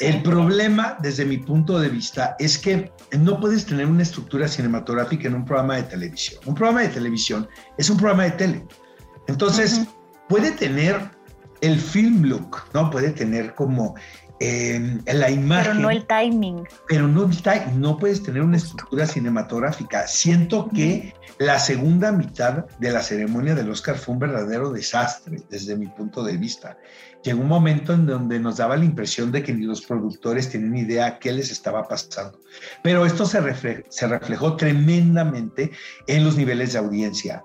El 0.00 0.22
problema, 0.22 0.96
desde 1.02 1.24
mi 1.24 1.36
punto 1.38 1.78
de 1.78 1.88
vista, 1.88 2.34
es 2.38 2.56
que 2.56 2.90
no 3.18 3.38
puedes 3.38 3.66
tener 3.66 3.86
una 3.86 4.02
estructura 4.02 4.48
cinematográfica 4.48 5.28
en 5.28 5.34
un 5.34 5.44
programa 5.44 5.76
de 5.76 5.82
televisión. 5.82 6.40
Un 6.46 6.54
programa 6.54 6.82
de 6.82 6.88
televisión 6.88 7.46
es 7.76 7.90
un 7.90 7.98
programa 7.98 8.24
de 8.24 8.30
tele. 8.32 8.66
Entonces, 9.28 9.82
puede 10.28 10.50
tener 10.52 11.10
el 11.60 11.78
film 11.78 12.22
look, 12.24 12.62
¿no? 12.72 12.90
Puede 12.90 13.10
tener 13.10 13.54
como 13.54 13.94
eh, 14.40 14.99
la 15.06 15.31
imagen. 15.31 15.73
Pero 15.73 15.81
no 15.81 15.90
el 15.90 16.06
timing. 16.06 16.69
Pero 16.88 17.08
no 17.08 17.25
el 17.25 17.43
timing. 17.43 17.81
No 17.81 17.99
puedes 17.99 18.23
tener 18.23 18.43
una 18.43 18.56
estructura 18.56 19.06
cinematográfica. 19.06 20.06
Siento 20.06 20.69
que 20.75 21.14
la 21.38 21.58
segunda 21.58 22.12
mitad 22.12 22.67
de 22.79 22.90
la 22.90 23.02
ceremonia 23.02 23.55
del 23.55 23.70
Oscar 23.70 23.96
fue 23.96 24.14
un 24.14 24.20
verdadero 24.20 24.70
desastre 24.70 25.43
desde 25.49 25.76
mi 25.76 25.87
punto 25.87 26.23
de 26.23 26.37
vista. 26.37 26.76
Llegó 27.23 27.40
un 27.40 27.49
momento 27.49 27.93
en 27.94 28.06
donde 28.06 28.40
nos 28.40 28.56
daba 28.56 28.76
la 28.76 28.84
impresión 28.84 29.31
de 29.31 29.44
que 29.44 29.52
ni 29.52 29.64
los 29.64 29.82
productores 29.82 30.50
tenían 30.50 30.76
idea 30.76 31.19
qué 31.20 31.32
les 31.32 31.52
estaba 31.52 31.87
pasando. 31.87 32.38
Pero 32.82 33.06
esto 33.06 33.26
se, 33.26 33.40
se 33.88 34.08
reflejó 34.08 34.56
tremendamente 34.56 35.70
en 36.08 36.25
los 36.25 36.37
niveles 36.37 36.73
de 36.73 36.81
audiencia. 36.81 37.44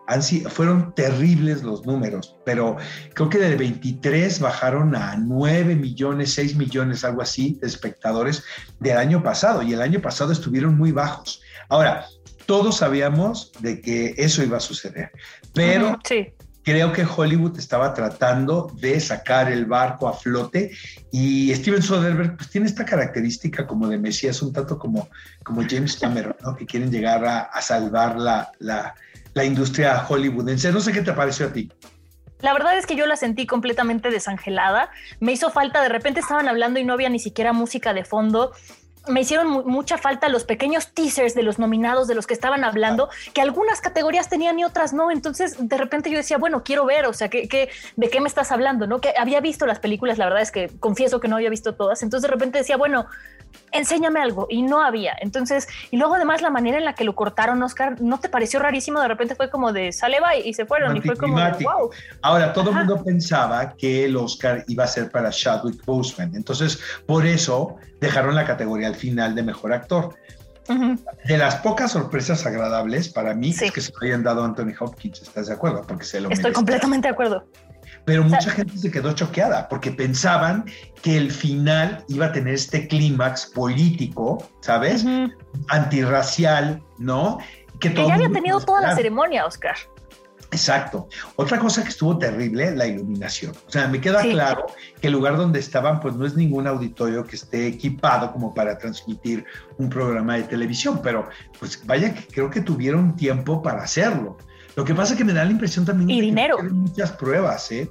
fueron 0.50 0.95
terribles 0.95 1.62
los 1.62 1.86
números, 1.86 2.38
pero 2.44 2.78
creo 3.13 3.30
que 3.30 3.38
de 3.38 3.56
23 3.56 4.39
bajaron 4.39 4.95
a 4.95 5.16
9 5.16 5.75
millones, 5.75 6.34
6 6.34 6.56
millones, 6.56 6.87
algo 7.04 7.22
así, 7.22 7.57
de 7.62 7.68
espectadores 7.68 8.44
del 8.80 8.98
año 8.98 9.24
pasado. 9.24 9.62
Y 9.63 9.74
el 9.74 9.81
año 9.81 10.01
pasado 10.01 10.31
estuvieron 10.31 10.78
muy 10.78 10.92
bajos. 10.92 11.42
Ahora, 11.69 12.07
todos 12.45 12.78
sabíamos 12.78 13.51
de 13.60 13.81
que 13.81 14.16
eso 14.18 14.42
iba 14.42 14.57
a 14.57 14.62
suceder, 14.62 15.12
pero 15.54 16.00
creo 16.68 16.92
que 16.92 17.06
Hollywood 17.06 17.57
estaba 17.57 17.94
tratando 17.94 18.69
de 18.81 19.00
sacar 19.00 19.50
el 19.50 19.66
barco 19.66 20.07
a 20.07 20.13
flote 20.13 20.72
y 21.13 21.54
Steven 21.56 21.81
Soderbergh 21.81 22.36
pues, 22.36 22.50
tiene 22.50 22.68
esta 22.68 22.84
característica 22.84 23.66
como 23.66 23.88
de 23.88 23.98
Mesías, 23.98 24.42
un 24.42 24.51
tanto 24.51 24.78
como, 24.78 25.07
como 25.44 25.62
James 25.62 25.95
Cameron, 25.95 26.36
que 26.57 26.66
quieren 26.66 26.92
llegar 26.92 27.24
a, 27.24 27.62
salvar 27.62 28.18
la, 28.18 28.51
la, 28.60 28.94
la 29.34 29.45
industria 29.45 30.00
hollywoodense. 30.00 30.72
No 30.74 30.81
sé 30.81 30.92
qué 30.92 31.01
te 31.01 31.13
pareció 31.13 31.45
a 31.45 31.54
ti. 31.54 31.72
La 32.39 32.54
verdad 32.54 32.78
es 32.78 32.86
que 32.86 32.95
yo 32.95 33.06
la 33.06 33.16
sentí 33.16 33.46
completamente 33.46 34.10
desangelada. 34.10 34.91
Me 35.20 35.32
hizo 35.32 35.50
falta, 35.50 35.82
de 35.82 35.89
repente 35.89 36.20
estaban 36.20 36.48
hablando 36.48 36.79
y 36.79 36.86
no 36.86 36.94
había 36.94 37.10
ni 37.10 37.20
siquiera 37.20 37.53
música 37.53 37.94
de 37.94 38.03
fondo 38.03 38.51
me 39.10 39.22
hicieron 39.22 39.48
mucha 39.65 39.98
falta 39.98 40.29
los 40.29 40.44
pequeños 40.44 40.94
teasers 40.94 41.34
de 41.34 41.44
los 41.44 41.60
nominados 41.60 42.08
de 42.08 42.15
los 42.15 42.27
que 42.27 42.34
estaban 42.34 42.63
hablando, 42.63 43.10
que 43.34 43.41
algunas 43.41 43.82
categorías 43.82 44.29
tenían 44.29 44.60
y 44.60 44.63
otras 44.63 44.94
no. 44.94 45.12
Entonces, 45.12 45.56
de 45.60 45.77
repente 45.77 46.10
yo 46.10 46.17
decía, 46.17 46.38
bueno, 46.38 46.63
quiero 46.63 46.86
ver, 46.86 47.06
o 47.06 47.13
sea, 47.13 47.29
¿qué, 47.29 47.70
de 47.96 48.10
qué 48.10 48.22
me 48.22 48.27
estás 48.27 48.51
hablando? 48.51 48.88
¿No? 48.88 49.00
Que 49.00 49.13
había 49.17 49.39
visto 49.39 49.65
las 49.65 49.79
películas, 49.79 50.17
la 50.17 50.25
verdad 50.25 50.41
es 50.41 50.51
que 50.51 50.70
confieso 50.79 51.20
que 51.20 51.27
no 51.27 51.36
había 51.36 51.50
visto 51.50 51.75
todas. 51.75 52.03
Entonces, 52.03 52.29
de 52.29 52.34
repente 52.34 52.60
decía, 52.60 52.77
bueno, 52.77 53.08
enséñame 53.71 54.19
algo 54.19 54.47
y 54.49 54.61
no 54.61 54.81
había. 54.81 55.15
Entonces, 55.21 55.67
y 55.91 55.97
luego 55.97 56.15
además 56.15 56.41
la 56.41 56.49
manera 56.49 56.77
en 56.77 56.85
la 56.85 56.93
que 56.93 57.03
lo 57.03 57.15
cortaron, 57.15 57.61
Oscar, 57.63 58.01
¿no 58.01 58.19
te 58.19 58.29
pareció 58.29 58.59
rarísimo? 58.59 59.01
De 59.01 59.07
repente 59.07 59.35
fue 59.35 59.49
como 59.49 59.73
de 59.73 59.91
sale, 59.91 60.17
bye 60.19 60.47
y 60.47 60.53
se 60.53 60.65
fueron 60.65 60.95
y 60.97 61.01
fue 61.01 61.15
como 61.15 61.35
wow. 61.35 61.89
Ahora, 62.21 62.53
todo 62.53 62.71
el 62.71 62.77
mundo 62.77 63.03
pensaba 63.03 63.73
que 63.73 64.05
el 64.05 64.15
Oscar 64.15 64.63
iba 64.67 64.83
a 64.83 64.87
ser 64.87 65.09
para 65.11 65.29
Chadwick 65.29 65.83
Boseman. 65.85 66.35
Entonces, 66.35 66.79
por 67.05 67.25
eso 67.25 67.75
dejaron 67.99 68.35
la 68.35 68.45
categoría 68.45 68.87
al 68.87 68.95
final 68.95 69.35
de 69.35 69.43
mejor 69.43 69.73
actor. 69.73 70.15
De 71.25 71.37
las 71.37 71.55
pocas 71.57 71.91
sorpresas 71.91 72.45
agradables 72.45 73.07
para 73.07 73.33
mí 73.33 73.51
es 73.51 73.71
que 73.71 73.79
se 73.79 73.91
lo 73.93 73.99
hayan 74.01 74.23
dado 74.23 74.43
a 74.43 74.45
Anthony 74.45 74.73
Hopkins, 74.77 75.21
¿estás 75.21 75.47
de 75.47 75.53
acuerdo? 75.53 75.81
Porque 75.87 76.03
se 76.03 76.19
lo 76.19 76.29
Estoy 76.29 76.51
completamente 76.51 77.07
de 77.07 77.13
acuerdo. 77.13 77.45
Pero 78.07 78.23
mucha 78.23 78.51
gente 78.51 78.77
se 78.77 78.89
quedó 78.89 79.11
choqueada 79.11 79.67
porque 79.67 79.91
pensaban 79.91 80.63
que 81.01 81.17
el 81.17 81.29
final 81.29 82.05
iba 82.07 82.27
a 82.27 82.31
tener 82.31 82.53
este 82.53 82.87
clímax 82.87 83.47
político, 83.47 84.49
¿sabes? 84.61 85.05
Antirracial, 85.67 86.81
¿no? 86.99 87.39
Que, 87.81 87.93
ya 87.93 88.13
había 88.13 88.31
tenido 88.31 88.61
toda 88.61 88.79
la 88.79 88.95
ceremonia, 88.95 89.45
Oscar. 89.45 89.75
Exacto. 90.51 91.09
Otra 91.35 91.59
cosa 91.59 91.83
que 91.83 91.89
estuvo 91.89 92.17
terrible, 92.17 92.73
la 92.73 92.87
iluminación. 92.87 93.53
O 93.67 93.69
sea, 93.69 93.89
me 93.89 93.99
queda 93.99 94.21
claro 94.21 94.67
que 95.01 95.07
el 95.07 95.13
lugar 95.13 95.35
donde 95.35 95.59
estaban, 95.59 95.99
pues 95.99 96.15
no 96.15 96.25
es 96.25 96.33
ningún 96.33 96.65
auditorio 96.65 97.25
que 97.25 97.35
esté 97.35 97.67
equipado 97.67 98.31
como 98.31 98.53
para 98.53 98.77
transmitir 98.77 99.43
un 99.77 99.89
programa 99.89 100.35
de 100.35 100.43
televisión, 100.43 101.01
pero 101.03 101.27
pues 101.59 101.85
vaya 101.85 102.13
que 102.13 102.25
creo 102.27 102.49
que 102.49 102.61
tuvieron 102.61 103.17
tiempo 103.17 103.61
para 103.61 103.83
hacerlo. 103.83 104.37
Lo 104.77 104.86
que 104.86 104.93
pasa 104.93 105.13
es 105.13 105.17
que 105.17 105.25
me 105.25 105.34
da 105.34 105.43
la 105.43 105.50
impresión 105.50 105.86
también 105.86 106.07
y 106.12 106.22
de 106.22 106.27
dinero. 106.27 106.57
que 106.57 106.69
muchas 106.69 107.12
pruebas, 107.13 107.72
¿eh? 107.72 107.89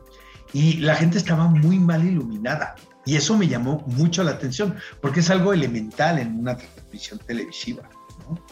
Y 0.52 0.75
la 0.78 0.95
gente 0.95 1.19
estaba 1.19 1.49
muy 1.49 1.81
mal 1.81 2.05
iluminada. 2.07 2.76
Y 3.05 3.16
eso 3.16 3.37
me 3.37 3.49
llamó 3.49 3.83
mucho 3.88 4.23
la 4.23 4.31
atención, 4.31 4.76
porque 5.00 5.19
es 5.19 5.28
algo 5.28 5.52
elemental 5.52 6.21
en 6.21 6.38
una 6.38 6.57
transmisión 6.57 7.19
televisiva. 7.19 7.88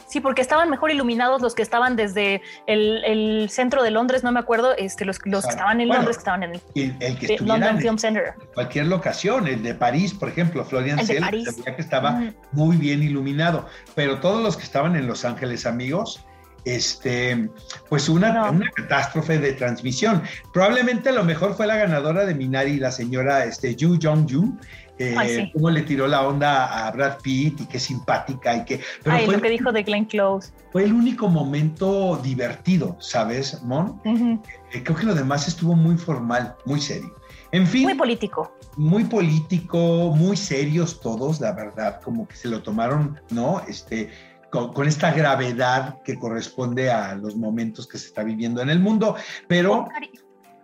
Sí, 0.08 0.20
porque 0.20 0.42
estaban 0.42 0.68
mejor 0.68 0.90
iluminados 0.90 1.42
los 1.42 1.54
que 1.54 1.62
estaban 1.62 1.94
desde 1.94 2.42
el, 2.66 3.48
centro 3.50 3.84
de 3.84 3.92
Londres, 3.92 4.24
no 4.24 4.32
me 4.32 4.40
acuerdo, 4.40 4.76
este, 4.76 5.04
los, 5.04 5.18
los 5.24 5.44
que 5.44 5.50
estaban 5.50 5.80
en 5.80 5.88
Londres, 5.88 6.16
que 6.16 6.20
estaban 6.20 6.42
en 6.42 6.60
el, 6.74 7.46
London 7.46 7.78
Film 7.78 7.98
Center. 7.98 8.34
cualquier 8.54 8.86
locación, 8.86 9.46
el 9.46 9.62
de 9.62 9.74
París, 9.74 10.12
por 10.12 10.28
ejemplo, 10.28 10.64
Florian 10.64 11.04
Ciel, 11.06 11.24
que 11.64 11.82
estaba 11.82 12.20
muy 12.52 12.76
bien 12.76 13.02
iluminado, 13.02 13.66
pero 13.94 14.18
todos 14.18 14.42
los 14.42 14.56
que 14.56 14.64
estaban 14.64 14.96
en 14.96 15.06
Los 15.06 15.24
Ángeles, 15.24 15.66
amigos, 15.66 16.24
este, 16.64 17.48
pues 17.88 18.08
una, 18.08 18.50
una, 18.50 18.70
catástrofe 18.70 19.38
de 19.38 19.52
transmisión. 19.52 20.22
Probablemente 20.52 21.12
lo 21.12 21.24
mejor 21.24 21.54
fue 21.54 21.66
la 21.66 21.76
ganadora 21.76 22.24
de 22.24 22.34
Minari, 22.34 22.78
la 22.78 22.90
señora 22.90 23.44
este, 23.44 23.74
Yu 23.74 23.98
Jong-ju, 24.00 24.58
eh, 24.98 25.50
cómo 25.52 25.70
le 25.70 25.82
tiró 25.82 26.06
la 26.06 26.26
onda 26.26 26.86
a 26.86 26.90
Brad 26.92 27.18
Pitt 27.20 27.60
y 27.60 27.66
qué 27.66 27.80
simpática 27.80 28.56
y 28.56 28.64
qué... 28.64 28.80
Pero 29.02 29.16
Ay, 29.16 29.26
lo 29.26 29.40
que 29.40 29.50
dijo 29.50 29.72
de 29.72 29.82
Glenn 29.82 30.04
Close. 30.04 30.52
Fue 30.70 30.84
el 30.84 30.92
único 30.92 31.28
momento 31.28 32.20
divertido, 32.22 32.96
¿sabes, 33.00 33.60
Mon? 33.62 34.00
Eh, 34.04 34.82
creo 34.82 34.96
que 34.96 35.06
lo 35.06 35.14
demás 35.14 35.48
estuvo 35.48 35.74
muy 35.74 35.96
formal, 35.96 36.54
muy 36.64 36.80
serio. 36.80 37.12
En 37.50 37.66
fin. 37.66 37.84
Muy 37.84 37.94
político. 37.94 38.52
Muy 38.76 39.04
político, 39.04 40.12
muy 40.16 40.36
serios 40.36 41.00
todos, 41.00 41.40
la 41.40 41.52
verdad, 41.52 42.00
como 42.02 42.26
que 42.26 42.34
se 42.36 42.48
lo 42.48 42.62
tomaron, 42.62 43.20
¿no? 43.30 43.62
Este, 43.68 44.10
con, 44.54 44.86
esta 44.86 45.12
gravedad 45.12 46.00
que 46.02 46.18
corresponde 46.18 46.90
a 46.90 47.14
los 47.16 47.34
momentos 47.36 47.88
que 47.88 47.98
se 47.98 48.06
está 48.06 48.22
viviendo 48.22 48.62
en 48.62 48.70
el 48.70 48.78
mundo. 48.78 49.16
Pero. 49.48 49.88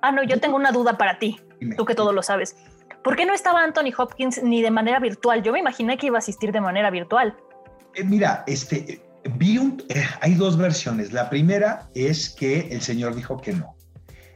ah, 0.03 0.13
no, 0.13 0.23
yo 0.23 0.39
tengo 0.39 0.57
una 0.57 0.71
duda 0.71 0.97
para 0.97 1.19
ti, 1.19 1.41
tú 1.77 1.85
que 1.85 1.95
todo 1.95 2.13
lo 2.13 2.23
sabes. 2.23 2.57
¿Por 3.03 3.17
qué 3.17 3.25
no 3.27 3.35
estaba 3.35 3.65
Anthony 3.65 3.93
Hopkins 3.97 4.43
ni 4.43 4.63
de 4.63 4.71
manera 4.71 5.01
virtual? 5.01 5.43
Yo 5.43 5.53
me 5.53 5.59
imaginé 5.59 5.97
que 5.97 6.07
iba 6.07 6.19
a 6.19 6.21
asistir 6.21 6.53
de 6.53 6.61
manera 6.61 6.91
virtual. 6.91 7.35
Eh, 7.95 8.05
mira, 8.05 8.45
este, 8.47 9.03
vi 9.37 9.59
un, 9.59 9.83
eh, 9.89 10.05
hay 10.21 10.35
dos 10.35 10.57
versiones. 10.57 11.13
La 11.13 11.31
primera 11.31 11.89
es 11.95 12.31
que 12.31 12.69
el 12.71 12.83
señor 12.83 13.15
dijo 13.15 13.41
que 13.41 13.55
no. 13.55 13.75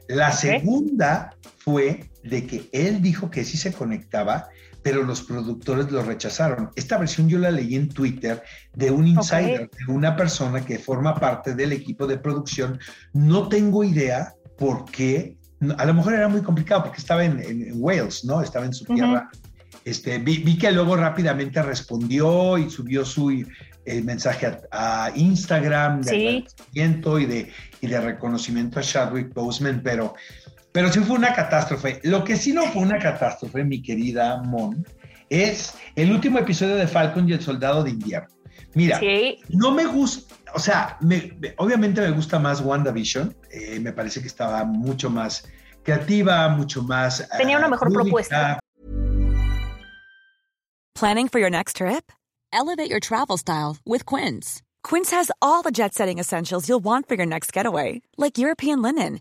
La 0.09 0.33
segunda 0.33 1.37
fue 1.59 2.11
de 2.23 2.47
que 2.47 2.69
él 2.73 3.01
dijo 3.01 3.31
que 3.31 3.45
sí 3.45 3.57
se 3.57 3.73
conectaba, 3.73 4.49
pero 4.85 5.03
los 5.03 5.23
productores 5.23 5.91
lo 5.91 6.03
rechazaron. 6.03 6.71
Esta 6.77 6.99
versión 6.99 7.27
yo 7.29 7.39
la 7.39 7.51
leí 7.51 7.75
en 7.75 7.89
Twitter 7.89 8.43
de 8.75 8.91
un 8.91 9.07
insider, 9.07 9.71
de 9.71 9.93
una 9.93 10.15
persona 10.15 10.63
que 10.63 10.79
forma 10.79 11.15
parte 11.15 11.55
del 11.55 11.73
equipo 11.73 12.07
de 12.07 12.19
producción. 12.19 12.79
No 13.15 13.49
tengo 13.49 13.83
idea 13.83 14.35
por 14.59 14.85
qué 14.85 15.39
a 15.79 15.87
lo 15.87 15.95
mejor 15.95 16.13
era 16.13 16.29
muy 16.29 16.43
complicado 16.43 16.85
porque 16.85 16.99
estaba 16.99 17.25
en, 17.25 17.73
Wales, 17.77 18.27
¿no? 18.27 18.43
Estaba 18.43 18.67
en 18.67 18.75
su 18.75 18.85
tierra. 18.85 19.31
este, 19.87 20.19
vi, 20.19 20.59
que 20.59 20.71
luego 20.71 20.97
rápidamente 20.97 21.63
respondió 21.63 22.59
y 22.59 22.69
subió 22.69 23.07
su 23.07 23.31
eh, 23.31 24.03
mensaje 24.03 24.59
a, 24.71 25.11
Instagram 25.15 26.03
de 26.03 26.11
agradecimiento 26.11 27.19
y 27.19 27.25
de, 27.25 27.53
y 27.81 27.87
de 27.87 28.01
reconocimiento 28.01 28.81
a 28.81 28.83
Chadwick 28.83 29.33
Boseman, 29.33 29.81
pero, 29.83 30.15
pero 30.75 30.93
sí 30.93 30.99
fue 30.99 31.17
una 31.17 31.33
catástrofe. 31.33 32.01
Lo 32.03 32.25
que 32.25 32.37
sí 32.37 32.53
no 32.53 32.65
fue 32.65 32.83
una 32.83 32.99
catástrofe, 32.99 33.63
mi 33.63 33.81
querida 33.81 34.43
Mon, 34.43 34.85
es 35.31 35.75
el 35.95 36.11
último 36.11 36.41
episodio 36.41 36.75
de 36.75 36.89
Falcon 36.89 37.29
y 37.29 37.33
el 37.33 37.41
Soldado 37.41 37.85
de 37.85 37.91
Invierno. 37.91 38.29
Mira, 38.75 39.01
no 39.51 39.71
me 39.71 39.87
gusta, 39.87 40.35
o 40.53 40.59
sea, 40.59 40.99
obviamente 41.59 42.01
me 42.01 42.11
gusta 42.11 42.41
más 42.41 42.61
WandaVision, 42.61 43.37
eh, 43.53 43.79
me 43.79 43.93
parece 43.93 44.21
que 44.21 44.27
estaba 44.27 44.65
mucho 44.65 45.09
más 45.11 45.49
creativa, 45.85 46.49
mucho 46.49 46.83
más... 46.83 47.25
Tenía 47.39 47.59
una 47.59 47.69
mejor 47.69 47.93
propuesta. 47.93 48.59
Planning 50.97 51.29
for 51.29 51.39
your 51.39 51.51
next 51.51 51.77
trip? 51.77 52.11
Elevate 52.53 52.91
your 52.91 53.01
travel 53.01 53.37
style 53.39 53.77
with 53.87 54.05
Quince. 54.07 54.61
Quince 54.83 55.13
has 55.13 55.31
all 55.41 55.63
the 55.63 55.71
jet-setting 55.71 56.19
essentials 56.19 56.69
you'll 56.69 56.83
want 56.83 57.07
for 57.07 57.15
your 57.15 57.27
next 57.27 57.53
getaway, 57.53 58.03
like 58.17 58.39
European 58.39 58.83
linen, 58.83 59.21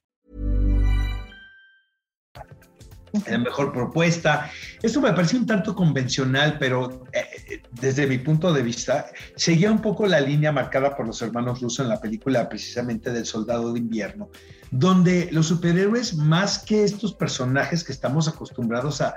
La 3.27 3.37
mejor 3.37 3.73
propuesta. 3.73 4.49
Esto 4.81 5.01
me 5.01 5.11
parece 5.13 5.37
un 5.37 5.45
tanto 5.45 5.75
convencional, 5.75 6.57
pero 6.59 7.03
eh, 7.11 7.61
desde 7.71 8.07
mi 8.07 8.17
punto 8.17 8.53
de 8.53 8.61
vista 8.61 9.07
seguía 9.35 9.71
un 9.71 9.81
poco 9.81 10.07
la 10.07 10.21
línea 10.21 10.51
marcada 10.51 10.95
por 10.95 11.07
los 11.07 11.21
hermanos 11.21 11.61
rusos 11.61 11.83
en 11.83 11.89
la 11.89 11.99
película 11.99 12.47
precisamente 12.47 13.11
del 13.11 13.25
Soldado 13.25 13.73
de 13.73 13.79
Invierno 13.79 14.29
donde 14.71 15.27
los 15.31 15.47
superhéroes, 15.47 16.15
más 16.15 16.59
que 16.59 16.83
estos 16.83 17.13
personajes 17.13 17.83
que 17.83 17.91
estamos 17.91 18.27
acostumbrados 18.27 19.01
a, 19.01 19.15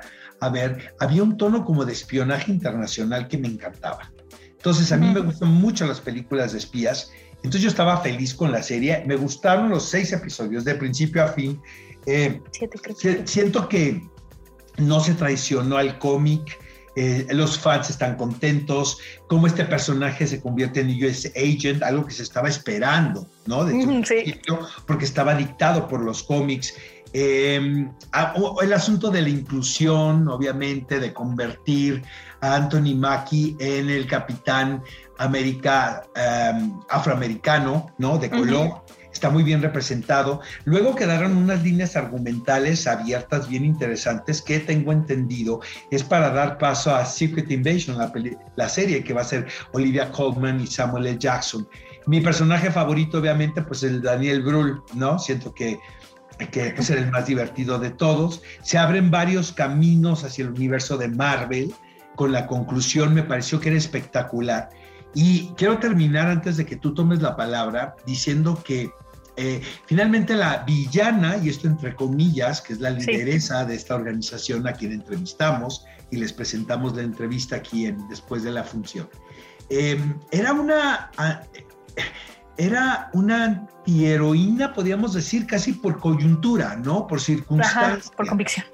ver, 0.50 0.94
había 0.98 1.22
un 1.22 1.36
tono 1.36 1.64
como 1.64 1.84
de 1.84 1.92
espionaje 1.92 2.50
internacional 2.50 3.28
que 3.28 3.38
me 3.38 3.48
encantaba. 3.48 4.12
Entonces, 4.50 4.90
a 4.92 4.96
mí 4.96 5.08
me 5.10 5.20
gustan 5.20 5.50
mucho 5.50 5.86
las 5.86 6.00
películas 6.00 6.52
de 6.52 6.58
espías. 6.58 7.10
Entonces, 7.36 7.62
yo 7.62 7.68
estaba 7.68 7.98
feliz 7.98 8.34
con 8.34 8.50
la 8.50 8.62
serie. 8.62 9.04
Me 9.06 9.16
gustaron 9.16 9.70
los 9.70 9.88
seis 9.88 10.12
episodios, 10.12 10.64
de 10.64 10.74
principio 10.74 11.22
a 11.22 11.28
fin. 11.28 11.60
Eh, 12.06 12.40
siento 13.24 13.68
que 13.68 14.02
no 14.78 15.00
se 15.00 15.14
traicionó 15.14 15.76
al 15.76 15.98
cómic. 15.98 16.58
Eh, 16.96 17.26
los 17.30 17.58
fans 17.58 17.90
están 17.90 18.16
contentos, 18.16 18.98
cómo 19.26 19.48
este 19.48 19.64
personaje 19.64 20.28
se 20.28 20.40
convierte 20.40 20.80
en 20.80 20.90
US 21.04 21.26
Agent, 21.34 21.82
algo 21.82 22.06
que 22.06 22.12
se 22.12 22.22
estaba 22.22 22.48
esperando, 22.48 23.26
¿no? 23.46 23.64
De 23.64 23.74
porque 24.86 25.04
estaba 25.04 25.34
dictado 25.34 25.88
por 25.88 26.00
los 26.00 26.22
cómics. 26.22 26.72
Em, 27.12 27.90
el 28.62 28.72
asunto 28.72 29.10
de 29.10 29.22
la 29.22 29.28
inclusión, 29.28 30.28
obviamente, 30.28 31.00
de 31.00 31.12
convertir 31.12 32.02
a 32.40 32.56
Anthony 32.56 32.94
Mackie 32.96 33.56
en 33.58 33.90
el 33.90 34.06
capitán 34.06 34.82
América, 35.18 36.04
em, 36.14 36.78
afroamericano, 36.88 37.92
¿no? 37.98 38.18
De 38.18 38.30
color 38.30 38.83
está 39.14 39.30
muy 39.30 39.42
bien 39.42 39.62
representado. 39.62 40.40
Luego 40.64 40.94
quedaron 40.94 41.36
unas 41.36 41.62
líneas 41.62 41.96
argumentales 41.96 42.86
abiertas 42.86 43.48
bien 43.48 43.64
interesantes 43.64 44.42
que 44.42 44.60
tengo 44.60 44.92
entendido 44.92 45.60
es 45.90 46.02
para 46.02 46.30
dar 46.30 46.58
paso 46.58 46.94
a 46.94 47.06
Secret 47.06 47.50
Invasion, 47.50 47.96
la, 48.56 48.68
serie 48.68 49.02
que 49.02 49.14
va 49.14 49.22
a 49.22 49.24
ser 49.24 49.46
Olivia 49.72 50.10
Colman 50.10 50.60
y 50.60 50.66
Samuel 50.66 51.06
L. 51.06 51.18
Jackson. 51.18 51.66
Mi 52.06 52.20
personaje 52.20 52.70
favorito, 52.70 53.18
obviamente, 53.18 53.62
pues 53.62 53.82
el 53.82 54.02
Daniel 54.02 54.42
Brühl, 54.42 54.82
¿no? 54.94 55.18
Siento 55.18 55.54
que 55.54 55.78
que 56.50 56.74
es 56.76 56.90
el 56.90 57.12
más 57.12 57.26
divertido 57.26 57.78
de 57.78 57.90
todos. 57.90 58.42
Se 58.60 58.76
abren 58.76 59.08
varios 59.08 59.52
caminos 59.52 60.24
hacia 60.24 60.44
el 60.44 60.50
universo 60.50 60.98
de 60.98 61.06
Marvel. 61.06 61.72
Con 62.16 62.32
la 62.32 62.48
conclusión 62.48 63.14
me 63.14 63.22
pareció 63.22 63.60
que 63.60 63.68
era 63.68 63.78
espectacular. 63.78 64.68
Y 65.14 65.50
quiero 65.56 65.78
terminar 65.78 66.26
antes 66.26 66.56
de 66.56 66.66
que 66.66 66.74
tú 66.74 66.92
tomes 66.92 67.22
la 67.22 67.36
palabra 67.36 67.94
diciendo 68.04 68.60
que 68.64 68.90
eh, 69.36 69.60
finalmente 69.86 70.34
la 70.34 70.64
villana, 70.64 71.36
y 71.38 71.48
esto 71.48 71.66
entre 71.66 71.94
comillas, 71.94 72.60
que 72.60 72.74
es 72.74 72.80
la 72.80 72.90
lideresa 72.90 73.64
de 73.64 73.74
esta 73.74 73.94
organización 73.94 74.66
a 74.66 74.72
quien 74.72 74.92
entrevistamos 74.92 75.84
y 76.10 76.16
les 76.16 76.32
presentamos 76.32 76.94
la 76.94 77.02
entrevista 77.02 77.56
aquí 77.56 77.86
en, 77.86 78.06
después 78.08 78.42
de 78.42 78.52
la 78.52 78.62
función, 78.64 79.08
em, 79.68 80.18
era 80.30 80.52
una... 80.52 81.10
era 82.56 83.10
una 83.14 83.44
antiheroína, 83.44 84.72
podríamos 84.72 85.14
decir, 85.14 85.44
casi 85.44 85.72
por 85.72 85.98
coyuntura, 85.98 86.76
¿no? 86.76 87.06
Por 87.06 87.20
circunstancias. 87.20 88.12
por 88.16 88.28
convicción. 88.28 88.66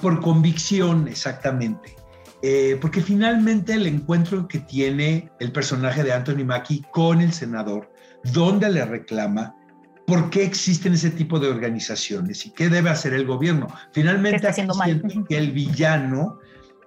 Por 0.00 0.20
convicción, 0.20 1.06
exactamente. 1.06 1.94
Eh, 2.42 2.78
porque 2.80 3.00
finalmente 3.00 3.74
el 3.74 3.86
encuentro 3.86 4.46
que 4.46 4.60
tiene 4.60 5.30
el 5.40 5.50
personaje 5.50 6.04
de 6.04 6.12
Anthony 6.12 6.44
Mackie 6.44 6.84
con 6.92 7.20
el 7.20 7.32
senador, 7.32 7.92
donde 8.32 8.70
le 8.70 8.84
reclama 8.84 9.56
por 10.08 10.30
qué 10.30 10.42
existen 10.42 10.94
ese 10.94 11.10
tipo 11.10 11.38
de 11.38 11.48
organizaciones 11.48 12.46
y 12.46 12.50
qué 12.50 12.70
debe 12.70 12.88
hacer 12.88 13.12
el 13.12 13.26
gobierno. 13.26 13.68
Finalmente, 13.92 14.40
que 15.28 15.36
el 15.36 15.52
villano, 15.52 16.40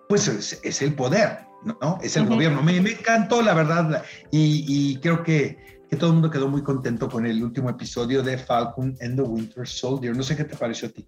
pues 0.09 0.27
es, 0.27 0.81
el 0.81 0.95
poder, 0.95 1.41
¿no? 1.63 1.99
Es 2.01 2.17
el 2.17 2.25
gobierno. 2.25 2.63
Me, 2.63 2.77
encantó, 2.77 3.43
la 3.43 3.53
verdad, 3.53 4.03
y, 4.31 4.97
creo 5.01 5.21
que, 5.21 5.83
que, 5.87 5.95
todo 5.97 6.09
el 6.09 6.13
mundo 6.13 6.31
quedó 6.31 6.47
muy 6.47 6.63
contento 6.63 7.07
con 7.07 7.27
el 7.27 7.43
último 7.43 7.69
episodio 7.69 8.23
de 8.23 8.39
Falcon 8.39 8.97
and 9.01 9.15
the 9.15 9.21
Winter 9.21 9.67
Soldier. 9.67 10.17
No 10.17 10.23
sé 10.23 10.35
qué 10.35 10.43
te 10.43 10.57
pareció 10.57 10.87
a 10.87 10.91
ti. 10.91 11.05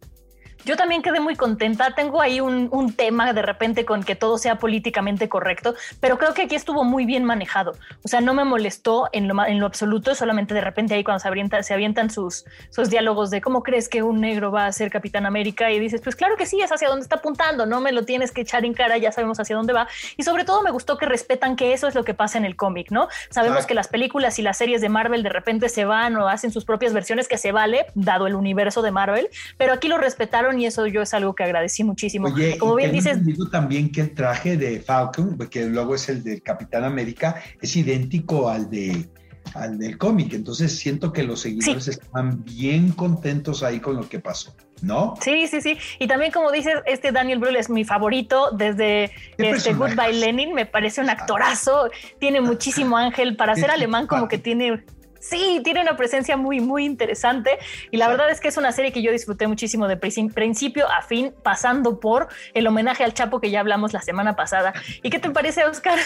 Yo 0.66 0.78
también 0.78 1.02
quedé 1.02 1.20
muy 1.20 1.36
contenta. 1.36 1.92
Tengo 1.94 2.22
ahí 2.22 2.40
un, 2.40 2.70
un, 2.72 2.94
tema 2.94 3.34
de 3.34 3.42
repente 3.42 3.84
con 3.86 4.04
que 4.04 4.16
todo 4.16 4.38
sea 4.38 4.60
políticamente 4.60 5.28
correcto, 5.28 5.76
pero 6.00 6.18
creo 6.18 6.34
que 6.34 6.44
aquí 6.44 6.56
estuvo 6.56 6.84
muy 6.84 7.06
bien 7.06 7.26
manejado. 7.26 7.74
O 8.04 8.08
sea, 8.08 8.22
no 8.22 8.34
me 8.34 8.46
molestó 8.46 9.10
en 9.12 9.28
lo, 9.28 9.46
en 9.46 9.60
lo 9.60 9.66
absoluto, 9.66 10.16
solamente 10.16 10.54
de 10.54 10.62
repente 10.62 10.94
ahí 10.94 11.04
cuando 11.04 11.20
se, 11.20 11.28
avienta, 11.28 11.62
se 11.64 11.74
avientan 11.74 12.10
sus, 12.10 12.46
sus 12.70 12.90
diálogos 12.90 13.30
de 13.30 13.42
cómo 13.42 13.64
crees 13.64 13.90
que 13.90 14.04
un 14.04 14.22
negro 14.22 14.52
va 14.52 14.66
a 14.66 14.72
ser 14.72 14.90
Capitán 14.90 15.26
América 15.26 15.72
y 15.72 15.80
dices, 15.80 16.02
pues 16.02 16.16
claro 16.16 16.38
que 16.38 16.46
sí, 16.46 16.62
es 16.62 16.72
hacia 16.72 16.88
dónde 16.88 17.04
está 17.04 17.18
apuntando, 17.18 17.66
no 17.66 17.82
me 17.82 17.92
lo 17.92 18.06
tienes 18.06 18.32
que 18.32 18.42
echar 18.42 18.64
en 18.64 18.74
cara, 18.74 18.98
ya 18.98 19.12
sabemos 19.12 19.40
hacia 19.40 19.56
dónde 19.56 19.74
va. 19.74 19.88
Y 20.16 20.24
sobre 20.24 20.46
todo 20.46 20.62
me 20.62 20.72
gustó 20.72 20.98
que 20.98 21.06
respetan 21.06 21.56
que 21.56 21.74
eso 21.74 21.88
es 21.88 21.96
lo 21.96 22.04
que 22.04 22.14
pasa 22.14 22.38
en 22.38 22.46
el 22.46 22.56
cómic, 22.56 22.92
¿no? 22.92 23.08
Sabemos 23.30 23.66
que 23.66 23.74
las 23.74 23.88
películas 23.88 24.40
y 24.40 24.42
las 24.42 24.58
series 24.58 24.82
de 24.82 24.90
Marvel 24.90 25.24
de 25.24 25.30
repente 25.30 25.68
se 25.68 25.86
van 25.86 26.16
o 26.16 26.28
hacen 26.28 26.52
sus 26.52 26.64
propias 26.64 26.94
versiones 26.94 27.28
que 27.28 27.38
se 27.38 27.52
vale, 27.52 27.86
dado 27.96 28.28
el 28.28 28.36
universo 28.36 28.82
de 28.82 28.92
Marvel, 28.92 29.30
pero 29.58 29.74
aquí 29.74 29.88
lo 29.88 29.98
respetaron 29.98 30.53
y 30.60 30.66
eso 30.66 30.88
yo 30.88 31.02
es 31.02 31.14
algo 31.14 31.36
que 31.36 31.44
agradecí 31.44 31.84
muchísimo. 31.84 32.28
Oye, 32.28 32.58
Como 32.58 32.76
bien 32.76 32.92
dices... 32.92 33.26
Digo 33.26 33.50
también 33.50 33.92
que 33.92 34.02
el 34.02 34.14
traje 34.14 34.58
de 34.58 34.80
Falcon, 34.80 35.38
que 35.50 35.66
luego 35.66 35.96
es 35.96 36.10
el 36.10 36.24
del 36.24 36.42
Capitán 36.42 36.84
América, 36.84 37.42
es 37.62 37.76
idéntico 37.76 38.50
al 38.50 38.70
de 38.70 39.08
al 39.56 39.78
del 39.78 39.98
cómic. 39.98 40.34
Entonces 40.34 40.78
siento 40.78 41.12
que 41.14 41.24
los 41.24 41.42
seguidores 41.42 41.88
están 41.88 42.44
bien 42.44 42.92
contentos 42.92 43.64
ahí 43.64 43.80
con 43.80 43.96
lo 43.96 44.08
que 44.08 44.20
pasó, 44.20 44.56
¿no? 44.82 45.16
Sí, 45.22 45.48
sí, 45.48 45.62
sí. 45.62 45.78
Y 46.00 46.08
también 46.08 46.32
como 46.32 46.52
dices, 46.52 46.76
este 46.86 47.12
Daniel 47.12 47.40
Brühl 47.40 47.56
es 47.56 47.70
mi 47.70 47.84
favorito 47.84 48.52
desde 48.52 49.12
este 49.38 49.74
Goodbye 49.74 50.14
Lenin. 50.14 50.54
Me 50.54 50.66
parece 50.66 51.02
un 51.02 51.10
actorazo. 51.10 51.90
Tiene 52.20 52.42
muchísimo 52.42 52.98
ángel 52.98 53.36
para 53.36 53.56
ser 53.56 53.72
alemán, 53.72 54.08
como 54.08 54.28
que 54.28 54.38
tiene 54.38 54.84
Sí, 55.24 55.62
tiene 55.64 55.82
una 55.82 55.96
presencia 55.96 56.36
muy, 56.36 56.60
muy 56.60 56.84
interesante 56.84 57.58
y 57.92 57.96
la 57.96 58.10
verdad 58.10 58.30
es 58.30 58.42
que 58.42 58.50
es 58.50 58.58
una 58.58 58.74
serie 58.74 58.92
que 58.92 59.02
yo 59.02 59.10
disfruté 59.10 59.48
muchísimo 59.48 59.88
de 59.88 59.96
principio 59.96 60.86
a 60.92 61.02
fin, 61.02 61.34
pasando 61.44 62.02
por 62.02 62.28
el 62.54 62.68
homenaje 62.68 63.06
al 63.06 63.14
Chapo 63.14 63.40
que 63.40 63.50
ya 63.50 63.62
hablamos 63.62 63.94
la 63.94 64.02
semana 64.02 64.36
pasada. 64.36 64.74
¿Y 65.02 65.10
qué 65.10 65.20
te 65.20 65.30
parece, 65.30 65.64
Oscar? 65.64 65.98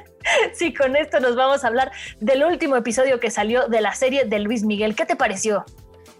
sí, 0.52 0.72
con 0.72 0.94
esto 0.94 1.18
nos 1.18 1.34
vamos 1.34 1.64
a 1.64 1.66
hablar 1.66 1.90
del 2.20 2.44
último 2.44 2.76
episodio 2.76 3.18
que 3.18 3.32
salió 3.32 3.66
de 3.66 3.80
la 3.80 3.92
serie 3.92 4.24
de 4.24 4.38
Luis 4.38 4.62
Miguel. 4.62 4.94
¿Qué 4.94 5.04
te 5.04 5.16
pareció? 5.16 5.64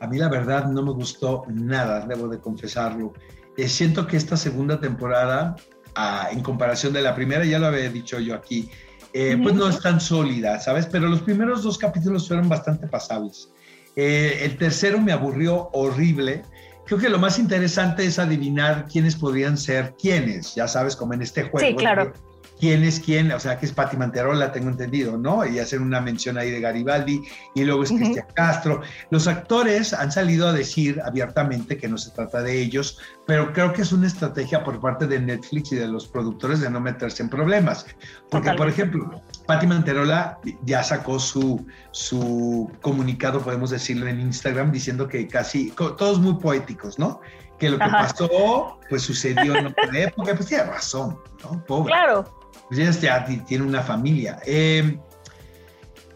A 0.00 0.09
mí 0.09 0.19
la 0.19 0.28
verdad 0.28 0.64
no 0.64 0.83
me 0.83 0.90
gustó 0.90 1.45
nada, 1.47 2.04
debo 2.04 2.26
de 2.26 2.40
confesarlo. 2.40 3.12
Eh, 3.57 3.69
siento 3.69 4.09
que 4.09 4.16
esta 4.16 4.37
segunda 4.37 4.80
temporada, 4.80 5.54
ah, 5.95 6.28
en 6.33 6.42
comparación 6.42 6.92
de 6.92 7.02
la 7.02 7.14
primera, 7.14 7.45
ya 7.45 7.61
lo 7.61 7.69
había 7.69 7.88
dicho 7.90 8.19
yo 8.19 8.35
aquí, 8.35 8.69
eh, 9.12 9.38
pues 9.42 9.54
no 9.54 9.68
es 9.68 9.80
tan 9.80 10.00
sólida, 10.00 10.60
¿sabes? 10.60 10.86
Pero 10.86 11.08
los 11.08 11.22
primeros 11.22 11.62
dos 11.62 11.78
capítulos 11.78 12.28
fueron 12.28 12.48
bastante 12.48 12.86
pasables. 12.86 13.50
Eh, 13.96 14.40
el 14.42 14.56
tercero 14.56 15.00
me 15.00 15.12
aburrió 15.12 15.68
horrible. 15.72 16.42
Creo 16.86 16.98
que 16.98 17.08
lo 17.08 17.18
más 17.18 17.38
interesante 17.38 18.04
es 18.04 18.18
adivinar 18.18 18.86
quiénes 18.90 19.16
podrían 19.16 19.58
ser 19.58 19.94
quiénes, 20.00 20.54
ya 20.54 20.68
sabes, 20.68 20.96
como 20.96 21.14
en 21.14 21.22
este 21.22 21.42
juego. 21.42 21.66
Sí, 21.66 21.74
claro 21.74 22.12
quién 22.60 22.84
es 22.84 23.00
quién, 23.00 23.32
o 23.32 23.40
sea, 23.40 23.58
que 23.58 23.64
es 23.64 23.72
Patti 23.72 23.96
Manterola, 23.96 24.52
tengo 24.52 24.68
entendido, 24.68 25.16
¿no? 25.16 25.46
Y 25.46 25.58
hacer 25.58 25.80
una 25.80 26.00
mención 26.00 26.36
ahí 26.36 26.50
de 26.50 26.60
Garibaldi, 26.60 27.22
y 27.54 27.64
luego 27.64 27.82
es 27.82 27.90
Cristian 27.90 28.26
Castro. 28.34 28.82
Los 29.10 29.26
actores 29.26 29.94
han 29.94 30.12
salido 30.12 30.46
a 30.46 30.52
decir 30.52 31.00
abiertamente 31.02 31.78
que 31.78 31.88
no 31.88 31.96
se 31.96 32.10
trata 32.10 32.42
de 32.42 32.60
ellos, 32.60 32.98
pero 33.26 33.52
creo 33.54 33.72
que 33.72 33.82
es 33.82 33.92
una 33.92 34.06
estrategia 34.06 34.62
por 34.62 34.78
parte 34.78 35.06
de 35.06 35.18
Netflix 35.18 35.72
y 35.72 35.76
de 35.76 35.88
los 35.88 36.06
productores 36.06 36.60
de 36.60 36.68
no 36.70 36.80
meterse 36.80 37.22
en 37.22 37.30
problemas. 37.30 37.86
Porque, 38.30 38.52
por 38.52 38.68
ejemplo, 38.68 39.22
Patti 39.46 39.66
Manterola 39.66 40.38
ya 40.62 40.82
sacó 40.82 41.18
su, 41.18 41.66
su 41.92 42.70
comunicado, 42.82 43.40
podemos 43.40 43.70
decirlo, 43.70 44.06
en 44.06 44.20
Instagram, 44.20 44.70
diciendo 44.70 45.08
que 45.08 45.26
casi, 45.26 45.70
todos 45.70 46.20
muy 46.20 46.34
poéticos, 46.34 46.98
¿no? 46.98 47.22
Que 47.58 47.70
lo 47.70 47.78
que 47.78 47.88
pasó, 47.88 48.78
pues 48.90 49.02
sucedió 49.02 49.56
en 49.56 49.68
otra 49.68 49.88
época, 49.94 50.34
pues 50.34 50.46
tiene 50.46 50.64
razón, 50.64 51.18
¿no? 51.42 51.64
Pobre. 51.64 51.92
Claro 51.92 52.39
pues 52.69 53.00
ya 53.00 53.25
tiene 53.47 53.64
una 53.64 53.83
familia. 53.83 54.38
Em, 54.47 54.99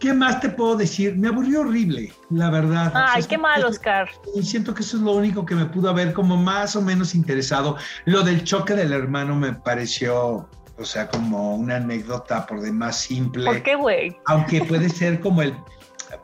¿Qué 0.05 0.13
más 0.13 0.41
te 0.41 0.51
puedo 0.51 0.77
decir? 0.77 1.17
Me 1.17 1.29
aburrió 1.29 1.61
horrible, 1.63 2.13
la 2.29 2.51
verdad. 2.51 2.93
Ay, 2.95 3.23
qué 3.23 3.39
mal, 3.39 3.65
Oscar. 3.65 4.09
Y 4.35 4.43
siento 4.43 4.75
que 4.75 4.83
eso 4.83 4.99
es 4.99 5.03
lo 5.03 5.13
único 5.13 5.47
que 5.47 5.55
me 5.55 5.65
pudo 5.65 5.89
haber 5.89 6.13
como 6.13 6.37
más 6.37 6.77
o 6.77 6.83
menos 6.83 7.15
interesado. 7.15 7.79
Lo 8.05 8.23
del 8.23 8.45
choque 8.45 8.75
del 8.75 8.93
hermano 8.93 9.35
me 9.35 9.55
pareció, 9.55 10.47
o 10.77 10.85
sea, 10.85 11.09
como 11.09 11.57
una 11.57 11.77
anécdota 11.77 12.45
por 12.47 12.61
demás 12.61 12.99
simple. 12.99 13.47
¿Por 13.47 13.63
qué, 13.63 13.77
güey? 13.77 14.15
Aunque 14.27 14.63
puede 14.65 14.91
ser 14.91 15.21
como 15.21 15.41
el, 15.41 15.57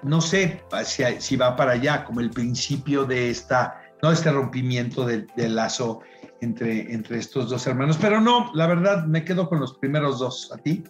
no 0.03 0.21
sé 0.21 0.63
si, 0.85 1.03
si, 1.19 1.37
va 1.37 1.57
para 1.57 1.73
allá, 1.73 2.05
como 2.05 2.21
el 2.21 2.31
principio 2.31 3.07
de 3.07 3.31
esta, 3.31 3.81
no 4.03 4.13
este 4.13 4.31
rompimiento 4.31 5.07
del 5.07 5.27
lazo 5.55 6.01
entre, 6.41 6.93
entre 6.93 7.19
estos 7.19 7.51
dos 7.51 7.67
hermanos. 7.67 7.99
Pero 8.01 8.21
no, 8.21 8.51
la 8.55 8.67
verdad, 8.67 9.07
me 9.07 9.25
quedo 9.25 9.49
con 9.49 9.61
los 9.61 9.75
primeros 9.75 10.19
dos. 10.19 10.51
¿A 10.53 10.59
ti? 10.59 10.85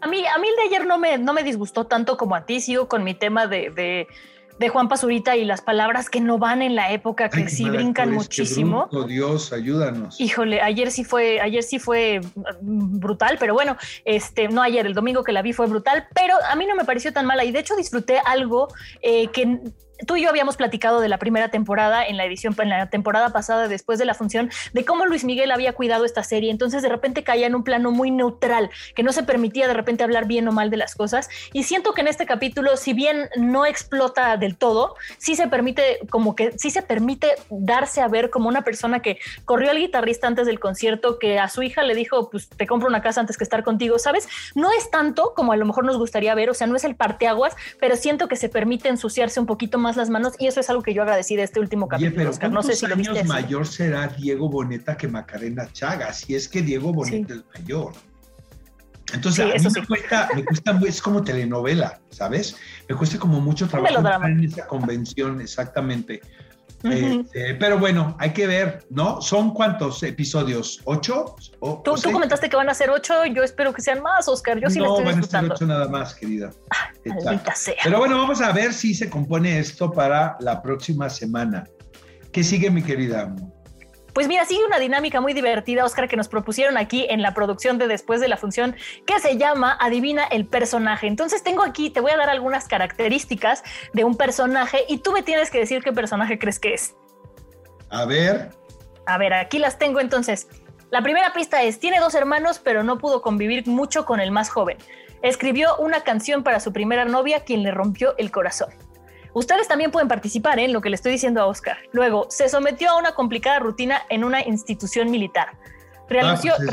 A 0.00 0.08
mí, 0.08 0.24
a 0.26 0.38
mí 0.38 0.48
el 0.48 0.56
de 0.56 0.62
ayer 0.62 0.86
no 0.86 0.98
me, 0.98 1.18
no 1.18 1.32
me 1.32 1.42
disgustó 1.42 1.86
tanto 1.86 2.16
como 2.16 2.34
a 2.34 2.44
ti. 2.44 2.60
Sigo 2.60 2.88
con 2.88 3.04
mi 3.04 3.14
tema 3.14 3.46
de, 3.46 3.70
de, 3.70 4.06
de 4.58 4.68
Juan 4.68 4.88
Pazurita 4.88 5.36
y 5.36 5.44
las 5.44 5.60
palabras 5.60 6.08
que 6.10 6.20
no 6.20 6.38
van 6.38 6.62
en 6.62 6.74
la 6.74 6.92
época, 6.92 7.28
que 7.28 7.48
sí 7.48 7.68
brincan 7.68 8.12
muchísimo. 8.12 8.88
Oh 8.92 9.04
Dios, 9.04 9.52
ayúdanos. 9.52 10.20
Híjole, 10.20 10.60
ayer 10.60 10.90
sí 10.90 11.04
fue, 11.04 11.40
ayer 11.40 11.62
sí 11.62 11.78
fue 11.78 12.20
mm, 12.60 12.98
brutal, 12.98 13.36
pero 13.38 13.54
bueno, 13.54 13.76
este, 14.04 14.48
no 14.48 14.62
ayer, 14.62 14.86
el 14.86 14.94
domingo 14.94 15.24
que 15.24 15.32
la 15.32 15.42
vi 15.42 15.52
fue 15.52 15.66
brutal, 15.66 16.06
pero 16.14 16.34
a 16.50 16.56
mí 16.56 16.66
no 16.66 16.74
me 16.74 16.84
pareció 16.84 17.12
tan 17.12 17.26
mala 17.26 17.44
y 17.44 17.52
de 17.52 17.60
hecho 17.60 17.76
disfruté 17.76 18.18
algo 18.24 18.68
eh, 19.02 19.28
que 19.28 19.60
tú 20.06 20.16
y 20.16 20.22
yo 20.22 20.28
habíamos 20.28 20.56
platicado 20.56 21.00
de 21.00 21.08
la 21.08 21.18
primera 21.18 21.48
temporada 21.48 22.06
en 22.06 22.16
la 22.16 22.24
edición, 22.24 22.54
en 22.58 22.68
la 22.68 22.90
temporada 22.90 23.30
pasada, 23.30 23.68
después 23.68 23.98
de 23.98 24.04
la 24.04 24.14
función, 24.14 24.50
de 24.72 24.84
cómo 24.84 25.06
Luis 25.06 25.24
Miguel 25.24 25.50
había 25.50 25.72
cuidado 25.72 26.04
esta 26.04 26.22
serie. 26.22 26.50
Entonces, 26.50 26.82
de 26.82 26.88
repente 26.88 27.24
caía 27.24 27.46
en 27.46 27.54
un 27.54 27.64
plano 27.64 27.90
muy 27.90 28.10
neutral, 28.10 28.70
que 28.94 29.02
no 29.02 29.12
se 29.12 29.22
permitía 29.22 29.68
de 29.68 29.74
repente 29.74 30.04
hablar 30.04 30.26
bien 30.26 30.46
o 30.48 30.52
mal 30.52 30.70
de 30.70 30.76
las 30.76 30.94
cosas. 30.94 31.28
Y 31.52 31.62
siento 31.62 31.92
que 31.92 32.02
en 32.02 32.08
este 32.08 32.26
capítulo, 32.26 32.76
si 32.76 32.92
bien 32.92 33.28
no 33.36 33.66
explota 33.66 34.36
del 34.36 34.56
todo, 34.56 34.96
sí 35.18 35.36
se 35.36 35.48
permite, 35.48 36.00
como 36.10 36.34
que 36.34 36.52
sí 36.58 36.70
se 36.70 36.82
permite 36.82 37.32
darse 37.50 38.00
a 38.00 38.08
ver 38.08 38.30
como 38.30 38.48
una 38.48 38.62
persona 38.62 39.00
que 39.00 39.18
corrió 39.44 39.70
al 39.70 39.78
guitarrista 39.78 40.26
antes 40.26 40.46
del 40.46 40.60
concierto, 40.60 41.18
que 41.18 41.38
a 41.38 41.48
su 41.48 41.62
hija 41.62 41.82
le 41.82 41.94
dijo, 41.94 42.30
pues 42.30 42.48
te 42.48 42.66
compro 42.66 42.88
una 42.88 43.02
casa 43.02 43.20
antes 43.20 43.36
que 43.36 43.44
estar 43.44 43.62
contigo, 43.62 43.98
¿sabes? 43.98 44.28
No 44.54 44.70
es 44.72 44.90
tanto 44.90 45.32
como 45.34 45.52
a 45.52 45.56
lo 45.56 45.64
mejor 45.64 45.84
nos 45.84 45.98
gustaría 45.98 46.34
ver, 46.34 46.50
o 46.50 46.54
sea, 46.54 46.66
no 46.66 46.76
es 46.76 46.84
el 46.84 46.96
parteaguas, 46.96 47.56
pero 47.80 47.96
siento 47.96 48.28
que 48.28 48.36
se 48.36 48.48
permite 48.48 48.88
ensuciarse 48.88 49.40
un 49.40 49.46
poquito 49.46 49.78
más 49.78 49.85
más 49.86 49.96
las 49.96 50.10
manos 50.10 50.34
y 50.38 50.46
eso 50.48 50.60
es 50.60 50.68
algo 50.68 50.82
que 50.82 50.92
yo 50.92 51.02
agradecí 51.02 51.36
de 51.36 51.44
este 51.44 51.60
último 51.60 51.86
capítulo. 51.86 52.30
Oscar. 52.30 52.50
No 52.50 52.62
sé 52.62 52.74
si 52.74 52.86
lo 52.86 52.96
viste. 52.96 53.24
mayor 53.24 53.66
será 53.66 54.08
Diego 54.08 54.48
Boneta 54.48 54.96
que 54.96 55.06
Macarena 55.06 55.70
Chagas? 55.72 56.18
Si 56.18 56.34
es 56.34 56.48
que 56.48 56.60
Diego 56.60 56.92
Boneta 56.92 57.34
es 57.34 57.44
mayor. 57.54 57.92
Entonces, 59.12 59.44
a 59.44 59.46
mí 59.46 59.74
me, 59.74 59.86
cuesta, 59.86 60.28
me 60.34 60.44
cuesta, 60.44 60.80
es 60.84 61.00
como 61.00 61.22
telenovela, 61.22 62.00
¿sabes? 62.10 62.56
Me 62.88 62.96
cuesta 62.96 63.18
como 63.18 63.40
mucho 63.40 63.68
trabajo 63.68 64.26
en 64.26 64.44
esa 64.44 64.66
convención, 64.66 65.40
exactamente. 65.40 66.20
Este, 66.92 67.54
pero 67.54 67.78
bueno, 67.78 68.16
hay 68.18 68.30
que 68.30 68.46
ver, 68.46 68.86
¿no? 68.90 69.20
¿Son 69.20 69.52
cuántos 69.52 70.02
episodios? 70.02 70.80
¿Ocho? 70.84 71.36
O, 71.60 71.82
tú, 71.82 71.94
tú, 71.94 72.12
comentaste 72.12 72.48
que 72.48 72.56
van 72.56 72.68
a 72.68 72.74
ser 72.74 72.90
ocho, 72.90 73.24
yo 73.26 73.42
espero 73.42 73.72
que 73.72 73.82
sean 73.82 74.02
más, 74.02 74.28
Oscar. 74.28 74.58
Yo 74.58 74.70
sí 74.70 74.78
no, 74.78 75.02
van 75.02 75.18
a 75.18 75.22
ser 75.22 75.50
ocho 75.50 75.66
nada 75.66 75.88
más, 75.88 76.14
querida. 76.14 76.50
Ah, 76.70 76.90
pero 77.82 77.98
bueno, 77.98 78.18
vamos 78.18 78.40
a 78.40 78.52
ver 78.52 78.72
si 78.72 78.94
se 78.94 79.08
compone 79.08 79.58
esto 79.58 79.90
para 79.90 80.36
la 80.40 80.62
próxima 80.62 81.08
semana. 81.08 81.64
¿Qué 82.32 82.42
sigue, 82.42 82.70
mi 82.70 82.82
querida? 82.82 83.34
Pues 84.16 84.28
mira, 84.28 84.46
sigue 84.46 84.64
una 84.64 84.78
dinámica 84.78 85.20
muy 85.20 85.34
divertida, 85.34 85.84
Oscar, 85.84 86.08
que 86.08 86.16
nos 86.16 86.26
propusieron 86.26 86.78
aquí 86.78 87.06
en 87.10 87.20
la 87.20 87.34
producción 87.34 87.76
de 87.76 87.86
Después 87.86 88.18
de 88.18 88.28
la 88.28 88.38
Función, 88.38 88.74
que 89.04 89.20
se 89.20 89.36
llama 89.36 89.76
Adivina 89.78 90.24
el 90.24 90.46
personaje. 90.46 91.06
Entonces 91.06 91.42
tengo 91.42 91.62
aquí, 91.62 91.90
te 91.90 92.00
voy 92.00 92.12
a 92.12 92.16
dar 92.16 92.30
algunas 92.30 92.66
características 92.66 93.62
de 93.92 94.04
un 94.04 94.16
personaje 94.16 94.86
y 94.88 95.00
tú 95.00 95.12
me 95.12 95.22
tienes 95.22 95.50
que 95.50 95.58
decir 95.58 95.82
qué 95.82 95.92
personaje 95.92 96.38
crees 96.38 96.58
que 96.58 96.72
es. 96.72 96.96
A 97.90 98.06
ver. 98.06 98.52
A 99.04 99.18
ver, 99.18 99.34
aquí 99.34 99.58
las 99.58 99.78
tengo 99.78 100.00
entonces. 100.00 100.48
La 100.88 101.02
primera 101.02 101.34
pista 101.34 101.62
es, 101.62 101.78
tiene 101.78 102.00
dos 102.00 102.14
hermanos, 102.14 102.58
pero 102.58 102.82
no 102.82 102.96
pudo 102.96 103.20
convivir 103.20 103.66
mucho 103.66 104.06
con 104.06 104.20
el 104.20 104.30
más 104.30 104.48
joven. 104.48 104.78
Escribió 105.20 105.76
una 105.76 106.04
canción 106.04 106.42
para 106.42 106.60
su 106.60 106.72
primera 106.72 107.04
novia, 107.04 107.40
quien 107.40 107.62
le 107.62 107.70
rompió 107.70 108.16
el 108.16 108.30
corazón. 108.30 108.70
Ustedes 109.36 109.68
también 109.68 109.90
pueden 109.90 110.08
participar 110.08 110.58
¿eh? 110.58 110.64
en 110.64 110.72
lo 110.72 110.80
que 110.80 110.88
le 110.88 110.94
estoy 110.94 111.12
diciendo 111.12 111.42
a 111.42 111.46
Oscar. 111.46 111.76
Luego, 111.92 112.26
se 112.30 112.48
sometió 112.48 112.88
a 112.88 112.98
una 112.98 113.12
complicada 113.12 113.58
rutina 113.58 114.00
en 114.08 114.24
una 114.24 114.40
institución 114.40 115.10
militar. 115.10 115.48
Realizó, 116.08 116.54
ah, 116.54 116.56
pues 116.56 116.70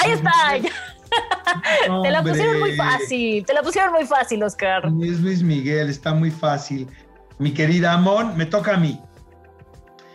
Ahí 0.00 0.12
está. 0.12 0.32
te 2.02 2.10
la 2.10 2.22
pusieron 2.22 2.58
muy 2.58 2.74
fácil, 2.76 3.44
te 3.44 3.52
la 3.52 3.62
pusieron 3.62 3.92
muy 3.92 4.06
fácil, 4.06 4.42
Oscar. 4.42 4.86
Es 5.02 5.20
Luis 5.20 5.42
Miguel, 5.42 5.90
está 5.90 6.14
muy 6.14 6.30
fácil. 6.30 6.88
Mi 7.36 7.52
querida 7.52 7.92
Amon, 7.92 8.34
me 8.38 8.46
toca 8.46 8.76
a 8.76 8.78
mí. 8.78 8.98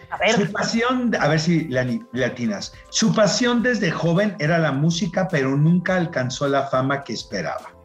A 0.09 0.17
ver. 0.17 0.31
Su 0.31 0.51
pasión, 0.51 1.15
a 1.19 1.27
ver 1.27 1.39
si 1.39 1.67
latinas. 2.11 2.73
Su 2.89 3.13
pasión 3.13 3.61
desde 3.61 3.91
joven 3.91 4.35
era 4.39 4.57
la 4.57 4.71
música, 4.71 5.27
pero 5.27 5.55
nunca 5.55 5.95
alcanzó 5.95 6.47
la 6.47 6.63
fama 6.63 7.03
que 7.03 7.13
esperaba. 7.13 7.78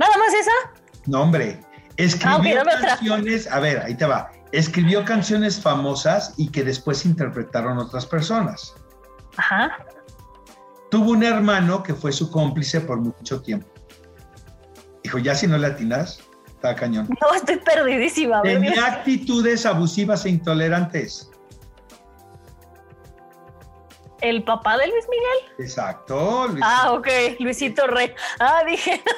¿Nada 0.00 0.16
más 0.16 0.32
esa? 0.32 0.50
No, 1.06 1.22
hombre. 1.22 1.60
Escribió 1.98 2.62
ah, 2.62 2.80
canciones, 2.80 3.46
a 3.46 3.60
ver, 3.60 3.80
ahí 3.80 3.94
te 3.94 4.06
va. 4.06 4.30
escribió 4.50 5.04
canciones 5.04 5.60
famosas 5.60 6.32
y 6.38 6.50
que 6.50 6.64
después 6.64 7.04
interpretaron 7.04 7.76
otras 7.76 8.06
personas. 8.06 8.74
Ajá. 9.36 9.84
Tuvo 10.90 11.10
un 11.10 11.22
hermano 11.22 11.82
que 11.82 11.94
fue 11.94 12.12
su 12.12 12.30
cómplice 12.30 12.80
por 12.80 12.98
mucho 12.98 13.42
tiempo. 13.42 13.68
Dijo, 15.04 15.18
ya 15.18 15.34
si 15.34 15.46
no 15.46 15.58
le 15.58 15.66
atinas, 15.66 16.20
está 16.46 16.74
cañón. 16.74 17.06
No, 17.20 17.34
estoy 17.34 17.58
perdidísima. 17.58 18.40
Tenía 18.40 18.86
actitudes 18.86 19.66
abusivas 19.66 20.24
e 20.24 20.30
intolerantes. 20.30 21.30
¿El 24.22 24.42
papá 24.44 24.78
de 24.78 24.86
Luis 24.86 25.04
Miguel? 25.10 25.54
Exacto. 25.58 26.48
Luis. 26.48 26.64
Ah, 26.66 26.92
ok, 26.92 27.08
Luisito 27.38 27.86
Rey. 27.86 28.12
Ah, 28.38 28.62
dije. 28.66 29.02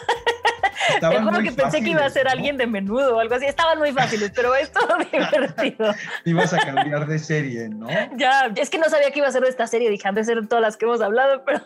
Te 1.01 1.21
juro 1.21 1.43
que 1.43 1.53
pensé 1.53 1.83
que 1.83 1.91
iba 1.91 2.05
a 2.05 2.11
ser 2.11 2.29
alguien 2.29 2.57
de 2.57 2.67
menudo 2.67 3.17
o 3.17 3.21
algo 3.21 3.35
así. 3.35 3.47
Estaban 3.47 3.79
muy 3.79 3.93
fáciles, 3.93 4.33
pero 4.35 4.55
es 4.55 4.71
todo 4.73 4.99
divertido. 5.13 5.95
Ibas 6.25 6.53
a 6.53 6.59
cambiar 6.59 7.07
de 7.07 7.19
serie, 7.19 7.69
¿no? 7.69 7.89
Ya, 8.17 8.53
es 8.57 8.71
que 8.71 8.79
no 8.79 8.89
sabía 8.89 9.11
que 9.11 9.19
iba 9.19 9.29
a 9.29 9.33
ser 9.33 9.43
de 9.43 9.49
esta 9.49 9.67
serie. 9.67 9.91
Dije, 9.91 10.09
de 10.13 10.25
ser 10.25 10.47
todas 10.47 10.63
las 10.63 10.77
que 10.77 10.85
hemos 10.85 11.01
hablado, 11.01 11.43
pero 11.47 11.61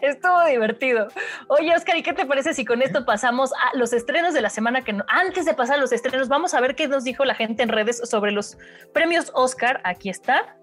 estuvo 0.00 0.44
divertido. 0.46 1.08
Oye, 1.48 1.74
Oscar, 1.74 1.96
¿y 1.96 2.02
qué 2.02 2.12
te 2.12 2.26
parece 2.26 2.54
si 2.54 2.64
con 2.64 2.82
esto 2.82 3.04
pasamos 3.04 3.52
a 3.52 3.76
los 3.76 3.92
estrenos 3.92 4.34
de 4.34 4.40
la 4.40 4.50
semana 4.50 4.82
que 4.82 4.92
no? 4.92 5.04
Antes 5.08 5.44
de 5.44 5.54
pasar 5.54 5.76
a 5.76 5.80
los 5.80 5.92
estrenos, 5.92 6.28
vamos 6.28 6.54
a 6.54 6.60
ver 6.60 6.74
qué 6.74 6.88
nos 6.88 7.04
dijo 7.04 7.24
la 7.24 7.34
gente 7.34 7.62
en 7.62 7.68
redes 7.68 8.00
sobre 8.04 8.32
los 8.32 8.56
premios 8.92 9.30
Oscar. 9.34 9.80
Aquí 9.84 10.08
está 10.08 10.56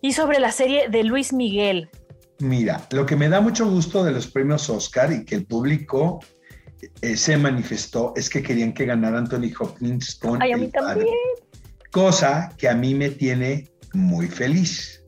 y 0.00 0.12
sobre 0.12 0.40
la 0.40 0.52
serie 0.52 0.88
de 0.88 1.04
Luis 1.04 1.32
Miguel. 1.32 1.90
Mira, 2.38 2.86
lo 2.90 3.04
que 3.04 3.16
me 3.16 3.28
da 3.28 3.40
mucho 3.40 3.68
gusto 3.68 4.02
de 4.02 4.12
los 4.12 4.26
premios 4.26 4.70
Oscar 4.70 5.12
y 5.12 5.24
que 5.24 5.34
el 5.34 5.46
público 5.46 6.20
eh, 7.02 7.16
se 7.16 7.36
manifestó 7.36 8.12
es 8.16 8.28
que 8.28 8.42
querían 8.42 8.72
que 8.72 8.84
ganara 8.84 9.18
Anthony 9.18 9.52
Hopkins 9.58 10.16
con 10.16 10.42
Ay, 10.42 10.52
a 10.52 10.56
mí 10.56 10.68
también. 10.68 11.08
cosa 11.90 12.52
que 12.58 12.68
a 12.68 12.74
mí 12.74 12.94
me 12.94 13.10
tiene 13.10 13.68
muy 13.92 14.28
feliz. 14.28 15.02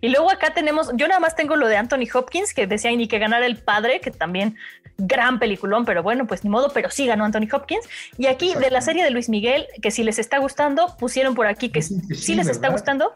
Y 0.00 0.08
luego 0.08 0.30
acá 0.30 0.54
tenemos, 0.54 0.90
yo 0.94 1.08
nada 1.08 1.20
más 1.20 1.36
tengo 1.36 1.56
lo 1.56 1.68
de 1.68 1.76
Anthony 1.76 2.08
Hopkins, 2.12 2.54
que 2.54 2.66
decían 2.66 2.96
ni 2.96 3.06
que 3.06 3.18
ganara 3.18 3.46
el 3.46 3.56
padre, 3.58 4.00
que 4.00 4.10
también 4.10 4.56
gran 4.96 5.38
peliculón, 5.38 5.84
pero 5.84 6.02
bueno, 6.02 6.26
pues 6.26 6.44
ni 6.44 6.50
modo, 6.50 6.70
pero 6.72 6.90
sí 6.90 7.06
ganó 7.06 7.24
Anthony 7.24 7.48
Hopkins. 7.52 7.86
Y 8.16 8.26
aquí 8.26 8.54
de 8.54 8.70
la 8.70 8.80
serie 8.80 9.04
de 9.04 9.10
Luis 9.10 9.28
Miguel, 9.28 9.66
que 9.82 9.90
si 9.90 10.02
les 10.04 10.18
está 10.18 10.38
gustando, 10.38 10.96
pusieron 10.98 11.34
por 11.34 11.46
aquí 11.46 11.70
que 11.70 11.82
sí, 11.82 12.34
les 12.34 12.48
está 12.48 12.68
gustando. 12.68 13.12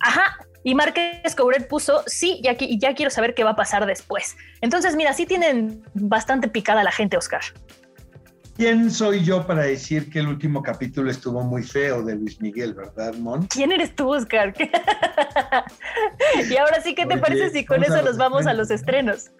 Ajá. 0.00 0.36
Y 0.64 0.74
Márquez 0.74 1.34
Couret 1.36 1.68
puso 1.68 2.02
sí, 2.06 2.40
y 2.42 2.48
aquí 2.48 2.78
ya 2.78 2.94
quiero 2.94 3.10
saber 3.10 3.34
qué 3.34 3.44
va 3.44 3.50
a 3.50 3.56
pasar 3.56 3.86
después. 3.86 4.36
Entonces, 4.60 4.96
mira, 4.96 5.12
sí 5.12 5.26
tienen 5.26 5.82
bastante 5.94 6.48
picada 6.48 6.82
la 6.82 6.92
gente, 6.92 7.16
Oscar. 7.16 7.42
¿Quién 8.58 8.90
soy 8.90 9.22
yo 9.24 9.46
para 9.46 9.62
decir 9.62 10.10
que 10.10 10.18
el 10.18 10.26
último 10.26 10.64
capítulo 10.64 11.12
estuvo 11.12 11.44
muy 11.44 11.62
feo 11.62 12.02
de 12.02 12.16
Luis 12.16 12.40
Miguel, 12.40 12.74
verdad, 12.74 13.14
Mon? 13.14 13.46
¿Quién 13.46 13.70
eres 13.70 13.94
tú, 13.94 14.12
Oscar? 14.12 14.52
y 16.50 16.56
ahora 16.56 16.80
sí, 16.82 16.96
¿qué 16.96 17.06
te 17.06 17.18
parece 17.18 17.50
si 17.50 17.64
con 17.64 17.84
eso 17.84 18.02
nos 18.02 18.16
vamos 18.16 18.48
a 18.48 18.54
los 18.54 18.72
estrenos? 18.72 19.30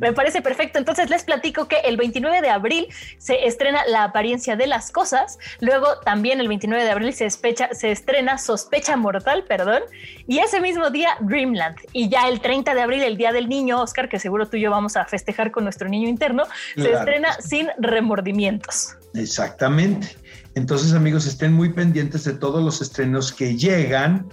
Me 0.00 0.12
parece 0.12 0.42
perfecto. 0.42 0.78
Entonces 0.78 1.10
les 1.10 1.24
platico 1.24 1.68
que 1.68 1.76
el 1.80 1.96
29 1.96 2.40
de 2.40 2.50
abril 2.50 2.88
se 3.18 3.46
estrena 3.46 3.84
La 3.86 4.04
apariencia 4.04 4.56
de 4.56 4.66
las 4.66 4.90
cosas. 4.90 5.38
Luego 5.60 5.98
también 6.04 6.40
el 6.40 6.48
29 6.48 6.84
de 6.84 6.90
abril 6.90 7.12
se, 7.12 7.28
se 7.30 7.90
estrena 7.90 8.38
Sospecha 8.38 8.96
Mortal, 8.96 9.44
perdón. 9.44 9.82
Y 10.26 10.38
ese 10.38 10.60
mismo 10.60 10.90
día 10.90 11.16
Dreamland. 11.20 11.76
Y 11.92 12.08
ya 12.08 12.28
el 12.28 12.40
30 12.40 12.74
de 12.74 12.80
abril, 12.80 13.02
el 13.02 13.16
Día 13.16 13.32
del 13.32 13.48
Niño, 13.48 13.80
Oscar, 13.80 14.08
que 14.08 14.18
seguro 14.18 14.48
tú 14.48 14.56
y 14.56 14.62
yo 14.62 14.70
vamos 14.70 14.96
a 14.96 15.04
festejar 15.04 15.50
con 15.50 15.64
nuestro 15.64 15.88
niño 15.88 16.08
interno, 16.08 16.44
se 16.74 16.92
estrena 16.92 17.32
Sin 17.40 17.68
Remordimientos. 17.78 18.96
Exactamente. 19.14 20.16
Entonces 20.54 20.94
amigos, 20.94 21.26
estén 21.26 21.52
muy 21.52 21.72
pendientes 21.72 22.24
de 22.24 22.32
todos 22.32 22.64
los 22.64 22.80
estrenos 22.80 23.32
que 23.32 23.56
llegan 23.56 24.26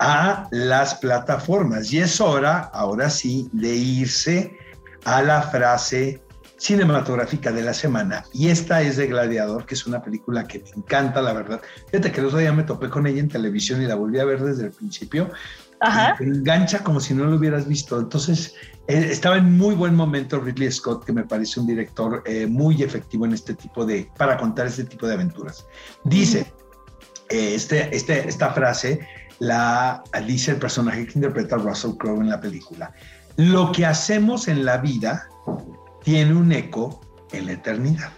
a 0.00 0.48
las 0.50 0.94
plataformas. 0.96 1.92
Y 1.92 1.98
es 1.98 2.20
hora, 2.20 2.70
ahora 2.72 3.10
sí, 3.10 3.48
de 3.52 3.74
irse 3.74 4.52
a 5.04 5.22
la 5.22 5.42
frase 5.42 6.20
cinematográfica 6.60 7.52
de 7.52 7.62
la 7.62 7.72
semana. 7.72 8.24
Y 8.34 8.48
esta 8.48 8.82
es 8.82 8.98
de 8.98 9.06
Gladiador, 9.06 9.64
que 9.64 9.74
es 9.74 9.86
una 9.86 10.02
película 10.02 10.46
que 10.46 10.58
me 10.58 10.70
encanta, 10.76 11.22
la 11.22 11.32
verdad. 11.32 11.60
Fíjate 11.90 12.12
que 12.12 12.20
el 12.20 12.26
otro 12.26 12.38
día 12.38 12.52
me 12.52 12.64
topé 12.64 12.90
con 12.90 13.06
ella 13.06 13.20
en 13.20 13.28
televisión 13.28 13.82
y 13.82 13.86
la 13.86 13.94
volví 13.94 14.18
a 14.18 14.26
ver 14.26 14.42
desde 14.42 14.66
el 14.66 14.72
principio. 14.72 15.30
Ajá. 15.82 16.14
me 16.20 16.26
engancha 16.26 16.84
como 16.84 17.00
si 17.00 17.14
no 17.14 17.24
lo 17.24 17.36
hubieras 17.36 17.66
visto. 17.66 17.98
Entonces, 17.98 18.54
eh, 18.86 19.08
estaba 19.10 19.38
en 19.38 19.56
muy 19.56 19.74
buen 19.74 19.94
momento 19.94 20.38
Ridley 20.38 20.70
Scott, 20.70 21.06
que 21.06 21.14
me 21.14 21.24
parece 21.24 21.58
un 21.58 21.66
director 21.66 22.22
eh, 22.26 22.46
muy 22.46 22.82
efectivo 22.82 23.24
en 23.24 23.32
este 23.32 23.54
tipo 23.54 23.86
de, 23.86 24.10
para 24.18 24.36
contar 24.36 24.66
este 24.66 24.84
tipo 24.84 25.06
de 25.06 25.14
aventuras. 25.14 25.64
Dice, 26.04 26.52
eh, 27.30 27.54
este, 27.54 27.96
este, 27.96 28.28
esta 28.28 28.52
frase 28.52 29.00
la 29.38 30.04
dice 30.26 30.50
el 30.50 30.58
personaje 30.58 31.06
que 31.06 31.12
interpreta 31.14 31.56
Russell 31.56 31.92
Crowe 31.96 32.20
en 32.20 32.28
la 32.28 32.38
película 32.38 32.92
lo 33.36 33.72
que 33.72 33.86
hacemos 33.86 34.48
en 34.48 34.64
la 34.64 34.78
vida 34.78 35.28
tiene 36.02 36.34
un 36.34 36.52
eco 36.52 37.00
en 37.32 37.46
la 37.46 37.52
eternidad. 37.52 38.10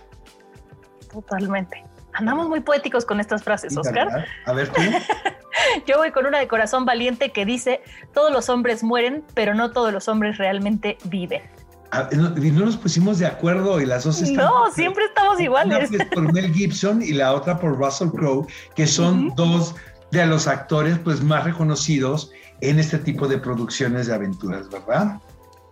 Totalmente. 1.12 1.84
Andamos 2.14 2.48
muy 2.48 2.60
poéticos 2.60 3.04
con 3.04 3.20
estas 3.20 3.42
frases, 3.42 3.76
Oscar. 3.76 4.26
A 4.46 4.52
ver 4.52 4.68
tú. 4.68 4.80
Yo 5.86 5.98
voy 5.98 6.10
con 6.10 6.26
una 6.26 6.38
de 6.38 6.48
corazón 6.48 6.84
valiente 6.84 7.30
que 7.30 7.44
dice, 7.44 7.80
todos 8.12 8.32
los 8.32 8.48
hombres 8.48 8.82
mueren, 8.82 9.24
pero 9.34 9.54
no 9.54 9.70
todos 9.70 9.92
los 9.92 10.08
hombres 10.08 10.38
realmente 10.38 10.98
viven. 11.04 11.42
Ah, 11.94 12.08
no 12.10 12.64
nos 12.64 12.78
pusimos 12.78 13.18
de 13.18 13.26
acuerdo 13.26 13.78
y 13.78 13.84
las 13.84 14.04
dos 14.04 14.22
están... 14.22 14.46
No, 14.46 14.70
siempre 14.72 15.04
estamos 15.04 15.38
iguales. 15.38 15.90
Una 15.90 16.06
por 16.06 16.32
Mel 16.32 16.52
Gibson 16.52 17.02
y 17.02 17.12
la 17.12 17.34
otra 17.34 17.58
por 17.58 17.76
Russell 17.76 18.08
Crowe, 18.08 18.46
que 18.74 18.86
son 18.86 19.34
dos 19.34 19.74
de 20.12 20.26
los 20.26 20.46
actores 20.46 20.98
pues 20.98 21.22
más 21.22 21.44
reconocidos 21.44 22.30
en 22.60 22.78
este 22.78 22.98
tipo 22.98 23.26
de 23.26 23.38
producciones 23.38 24.06
de 24.06 24.14
aventuras, 24.14 24.70
¿verdad? 24.70 25.20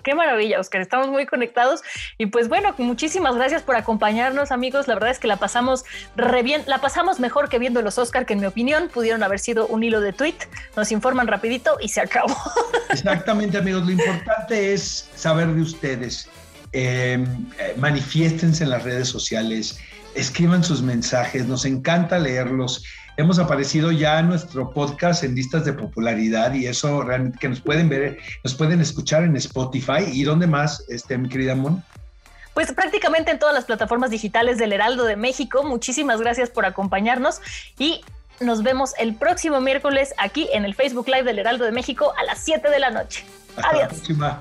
Qué 0.03 0.14
maravilla, 0.14 0.59
Oscar. 0.59 0.81
Estamos 0.81 1.09
muy 1.09 1.26
conectados. 1.26 1.83
Y 2.16 2.26
pues 2.26 2.48
bueno, 2.48 2.74
muchísimas 2.79 3.37
gracias 3.37 3.62
por 3.62 3.76
acompañarnos, 3.76 4.50
amigos. 4.50 4.88
La 4.88 4.94
verdad 4.94 5.11
es 5.11 5.18
que 5.18 5.29
la 5.29 5.37
pasamos 5.37 5.85
re 6.16 6.42
bien. 6.42 6.62
La 6.66 6.81
pasamos 6.81 7.20
mejor 7.20 7.50
que 7.50 7.59
viendo 7.59 7.83
los 7.83 7.98
Oscar, 7.98 8.24
que 8.24 8.33
en 8.33 8.40
mi 8.40 8.46
opinión 8.46 8.88
pudieron 8.88 9.22
haber 9.22 9.38
sido 9.38 9.66
un 9.66 9.85
hilo 9.85 10.00
de 10.00 10.14
tweet. 10.14 10.37
Nos 10.74 10.90
informan 10.90 11.26
rapidito 11.26 11.76
y 11.81 11.88
se 11.88 12.00
acabó. 12.00 12.35
Exactamente, 12.90 13.59
amigos. 13.59 13.85
Lo 13.85 13.92
importante 13.92 14.72
es 14.72 15.11
saber 15.14 15.48
de 15.48 15.61
ustedes. 15.61 16.31
Em, 16.72 17.24
eh, 17.59 17.74
manifiéstense 17.76 18.64
en 18.64 18.70
las 18.70 18.85
redes 18.85 19.09
sociales, 19.09 19.79
escriban 20.14 20.64
sus 20.64 20.81
mensajes. 20.81 21.46
Nos 21.46 21.66
encanta 21.66 22.18
leerlos 22.18 22.85
hemos 23.16 23.38
aparecido 23.38 23.92
ya 23.92 24.18
en 24.20 24.29
nuestro 24.29 24.70
podcast 24.70 25.25
en 25.25 25.35
listas 25.35 25.64
de 25.64 25.73
popularidad 25.73 26.55
y 26.55 26.66
eso 26.66 27.03
realmente 27.03 27.38
que 27.38 27.49
nos 27.49 27.61
pueden 27.61 27.88
ver, 27.88 28.18
nos 28.44 28.55
pueden 28.55 28.81
escuchar 28.81 29.25
en 29.25 29.37
Spotify 29.37 30.05
y 30.11 30.25
dónde 30.25 30.46
más, 30.46 30.85
este, 30.88 31.18
mi 31.18 31.29
querida 31.29 31.55
Mon. 31.55 31.83
Pues 32.55 32.73
prácticamente 32.73 33.31
en 33.31 33.38
todas 33.38 33.55
las 33.55 33.64
plataformas 33.64 34.11
digitales 34.11 34.59
del 34.59 34.73
Heraldo 34.73 35.05
de 35.05 35.16
México. 35.16 35.62
Muchísimas 35.62 36.20
gracias 36.20 36.51
por 36.51 36.66
acompañarnos 36.66 37.40
y 37.79 38.01
nos 38.40 38.62
vemos 38.62 38.92
el 38.99 39.14
próximo 39.14 39.61
miércoles 39.61 40.14
aquí 40.18 40.49
en 40.53 40.64
el 40.64 40.75
Facebook 40.75 41.07
Live 41.07 41.25
del 41.25 41.38
Heraldo 41.38 41.64
de 41.64 41.73
México 41.73 42.12
a 42.18 42.25
las 42.25 42.38
7 42.40 42.68
de 42.68 42.79
la 42.79 42.90
noche. 42.90 43.25
Hasta 43.57 43.68
Adiós. 43.70 44.09
La 44.18 44.40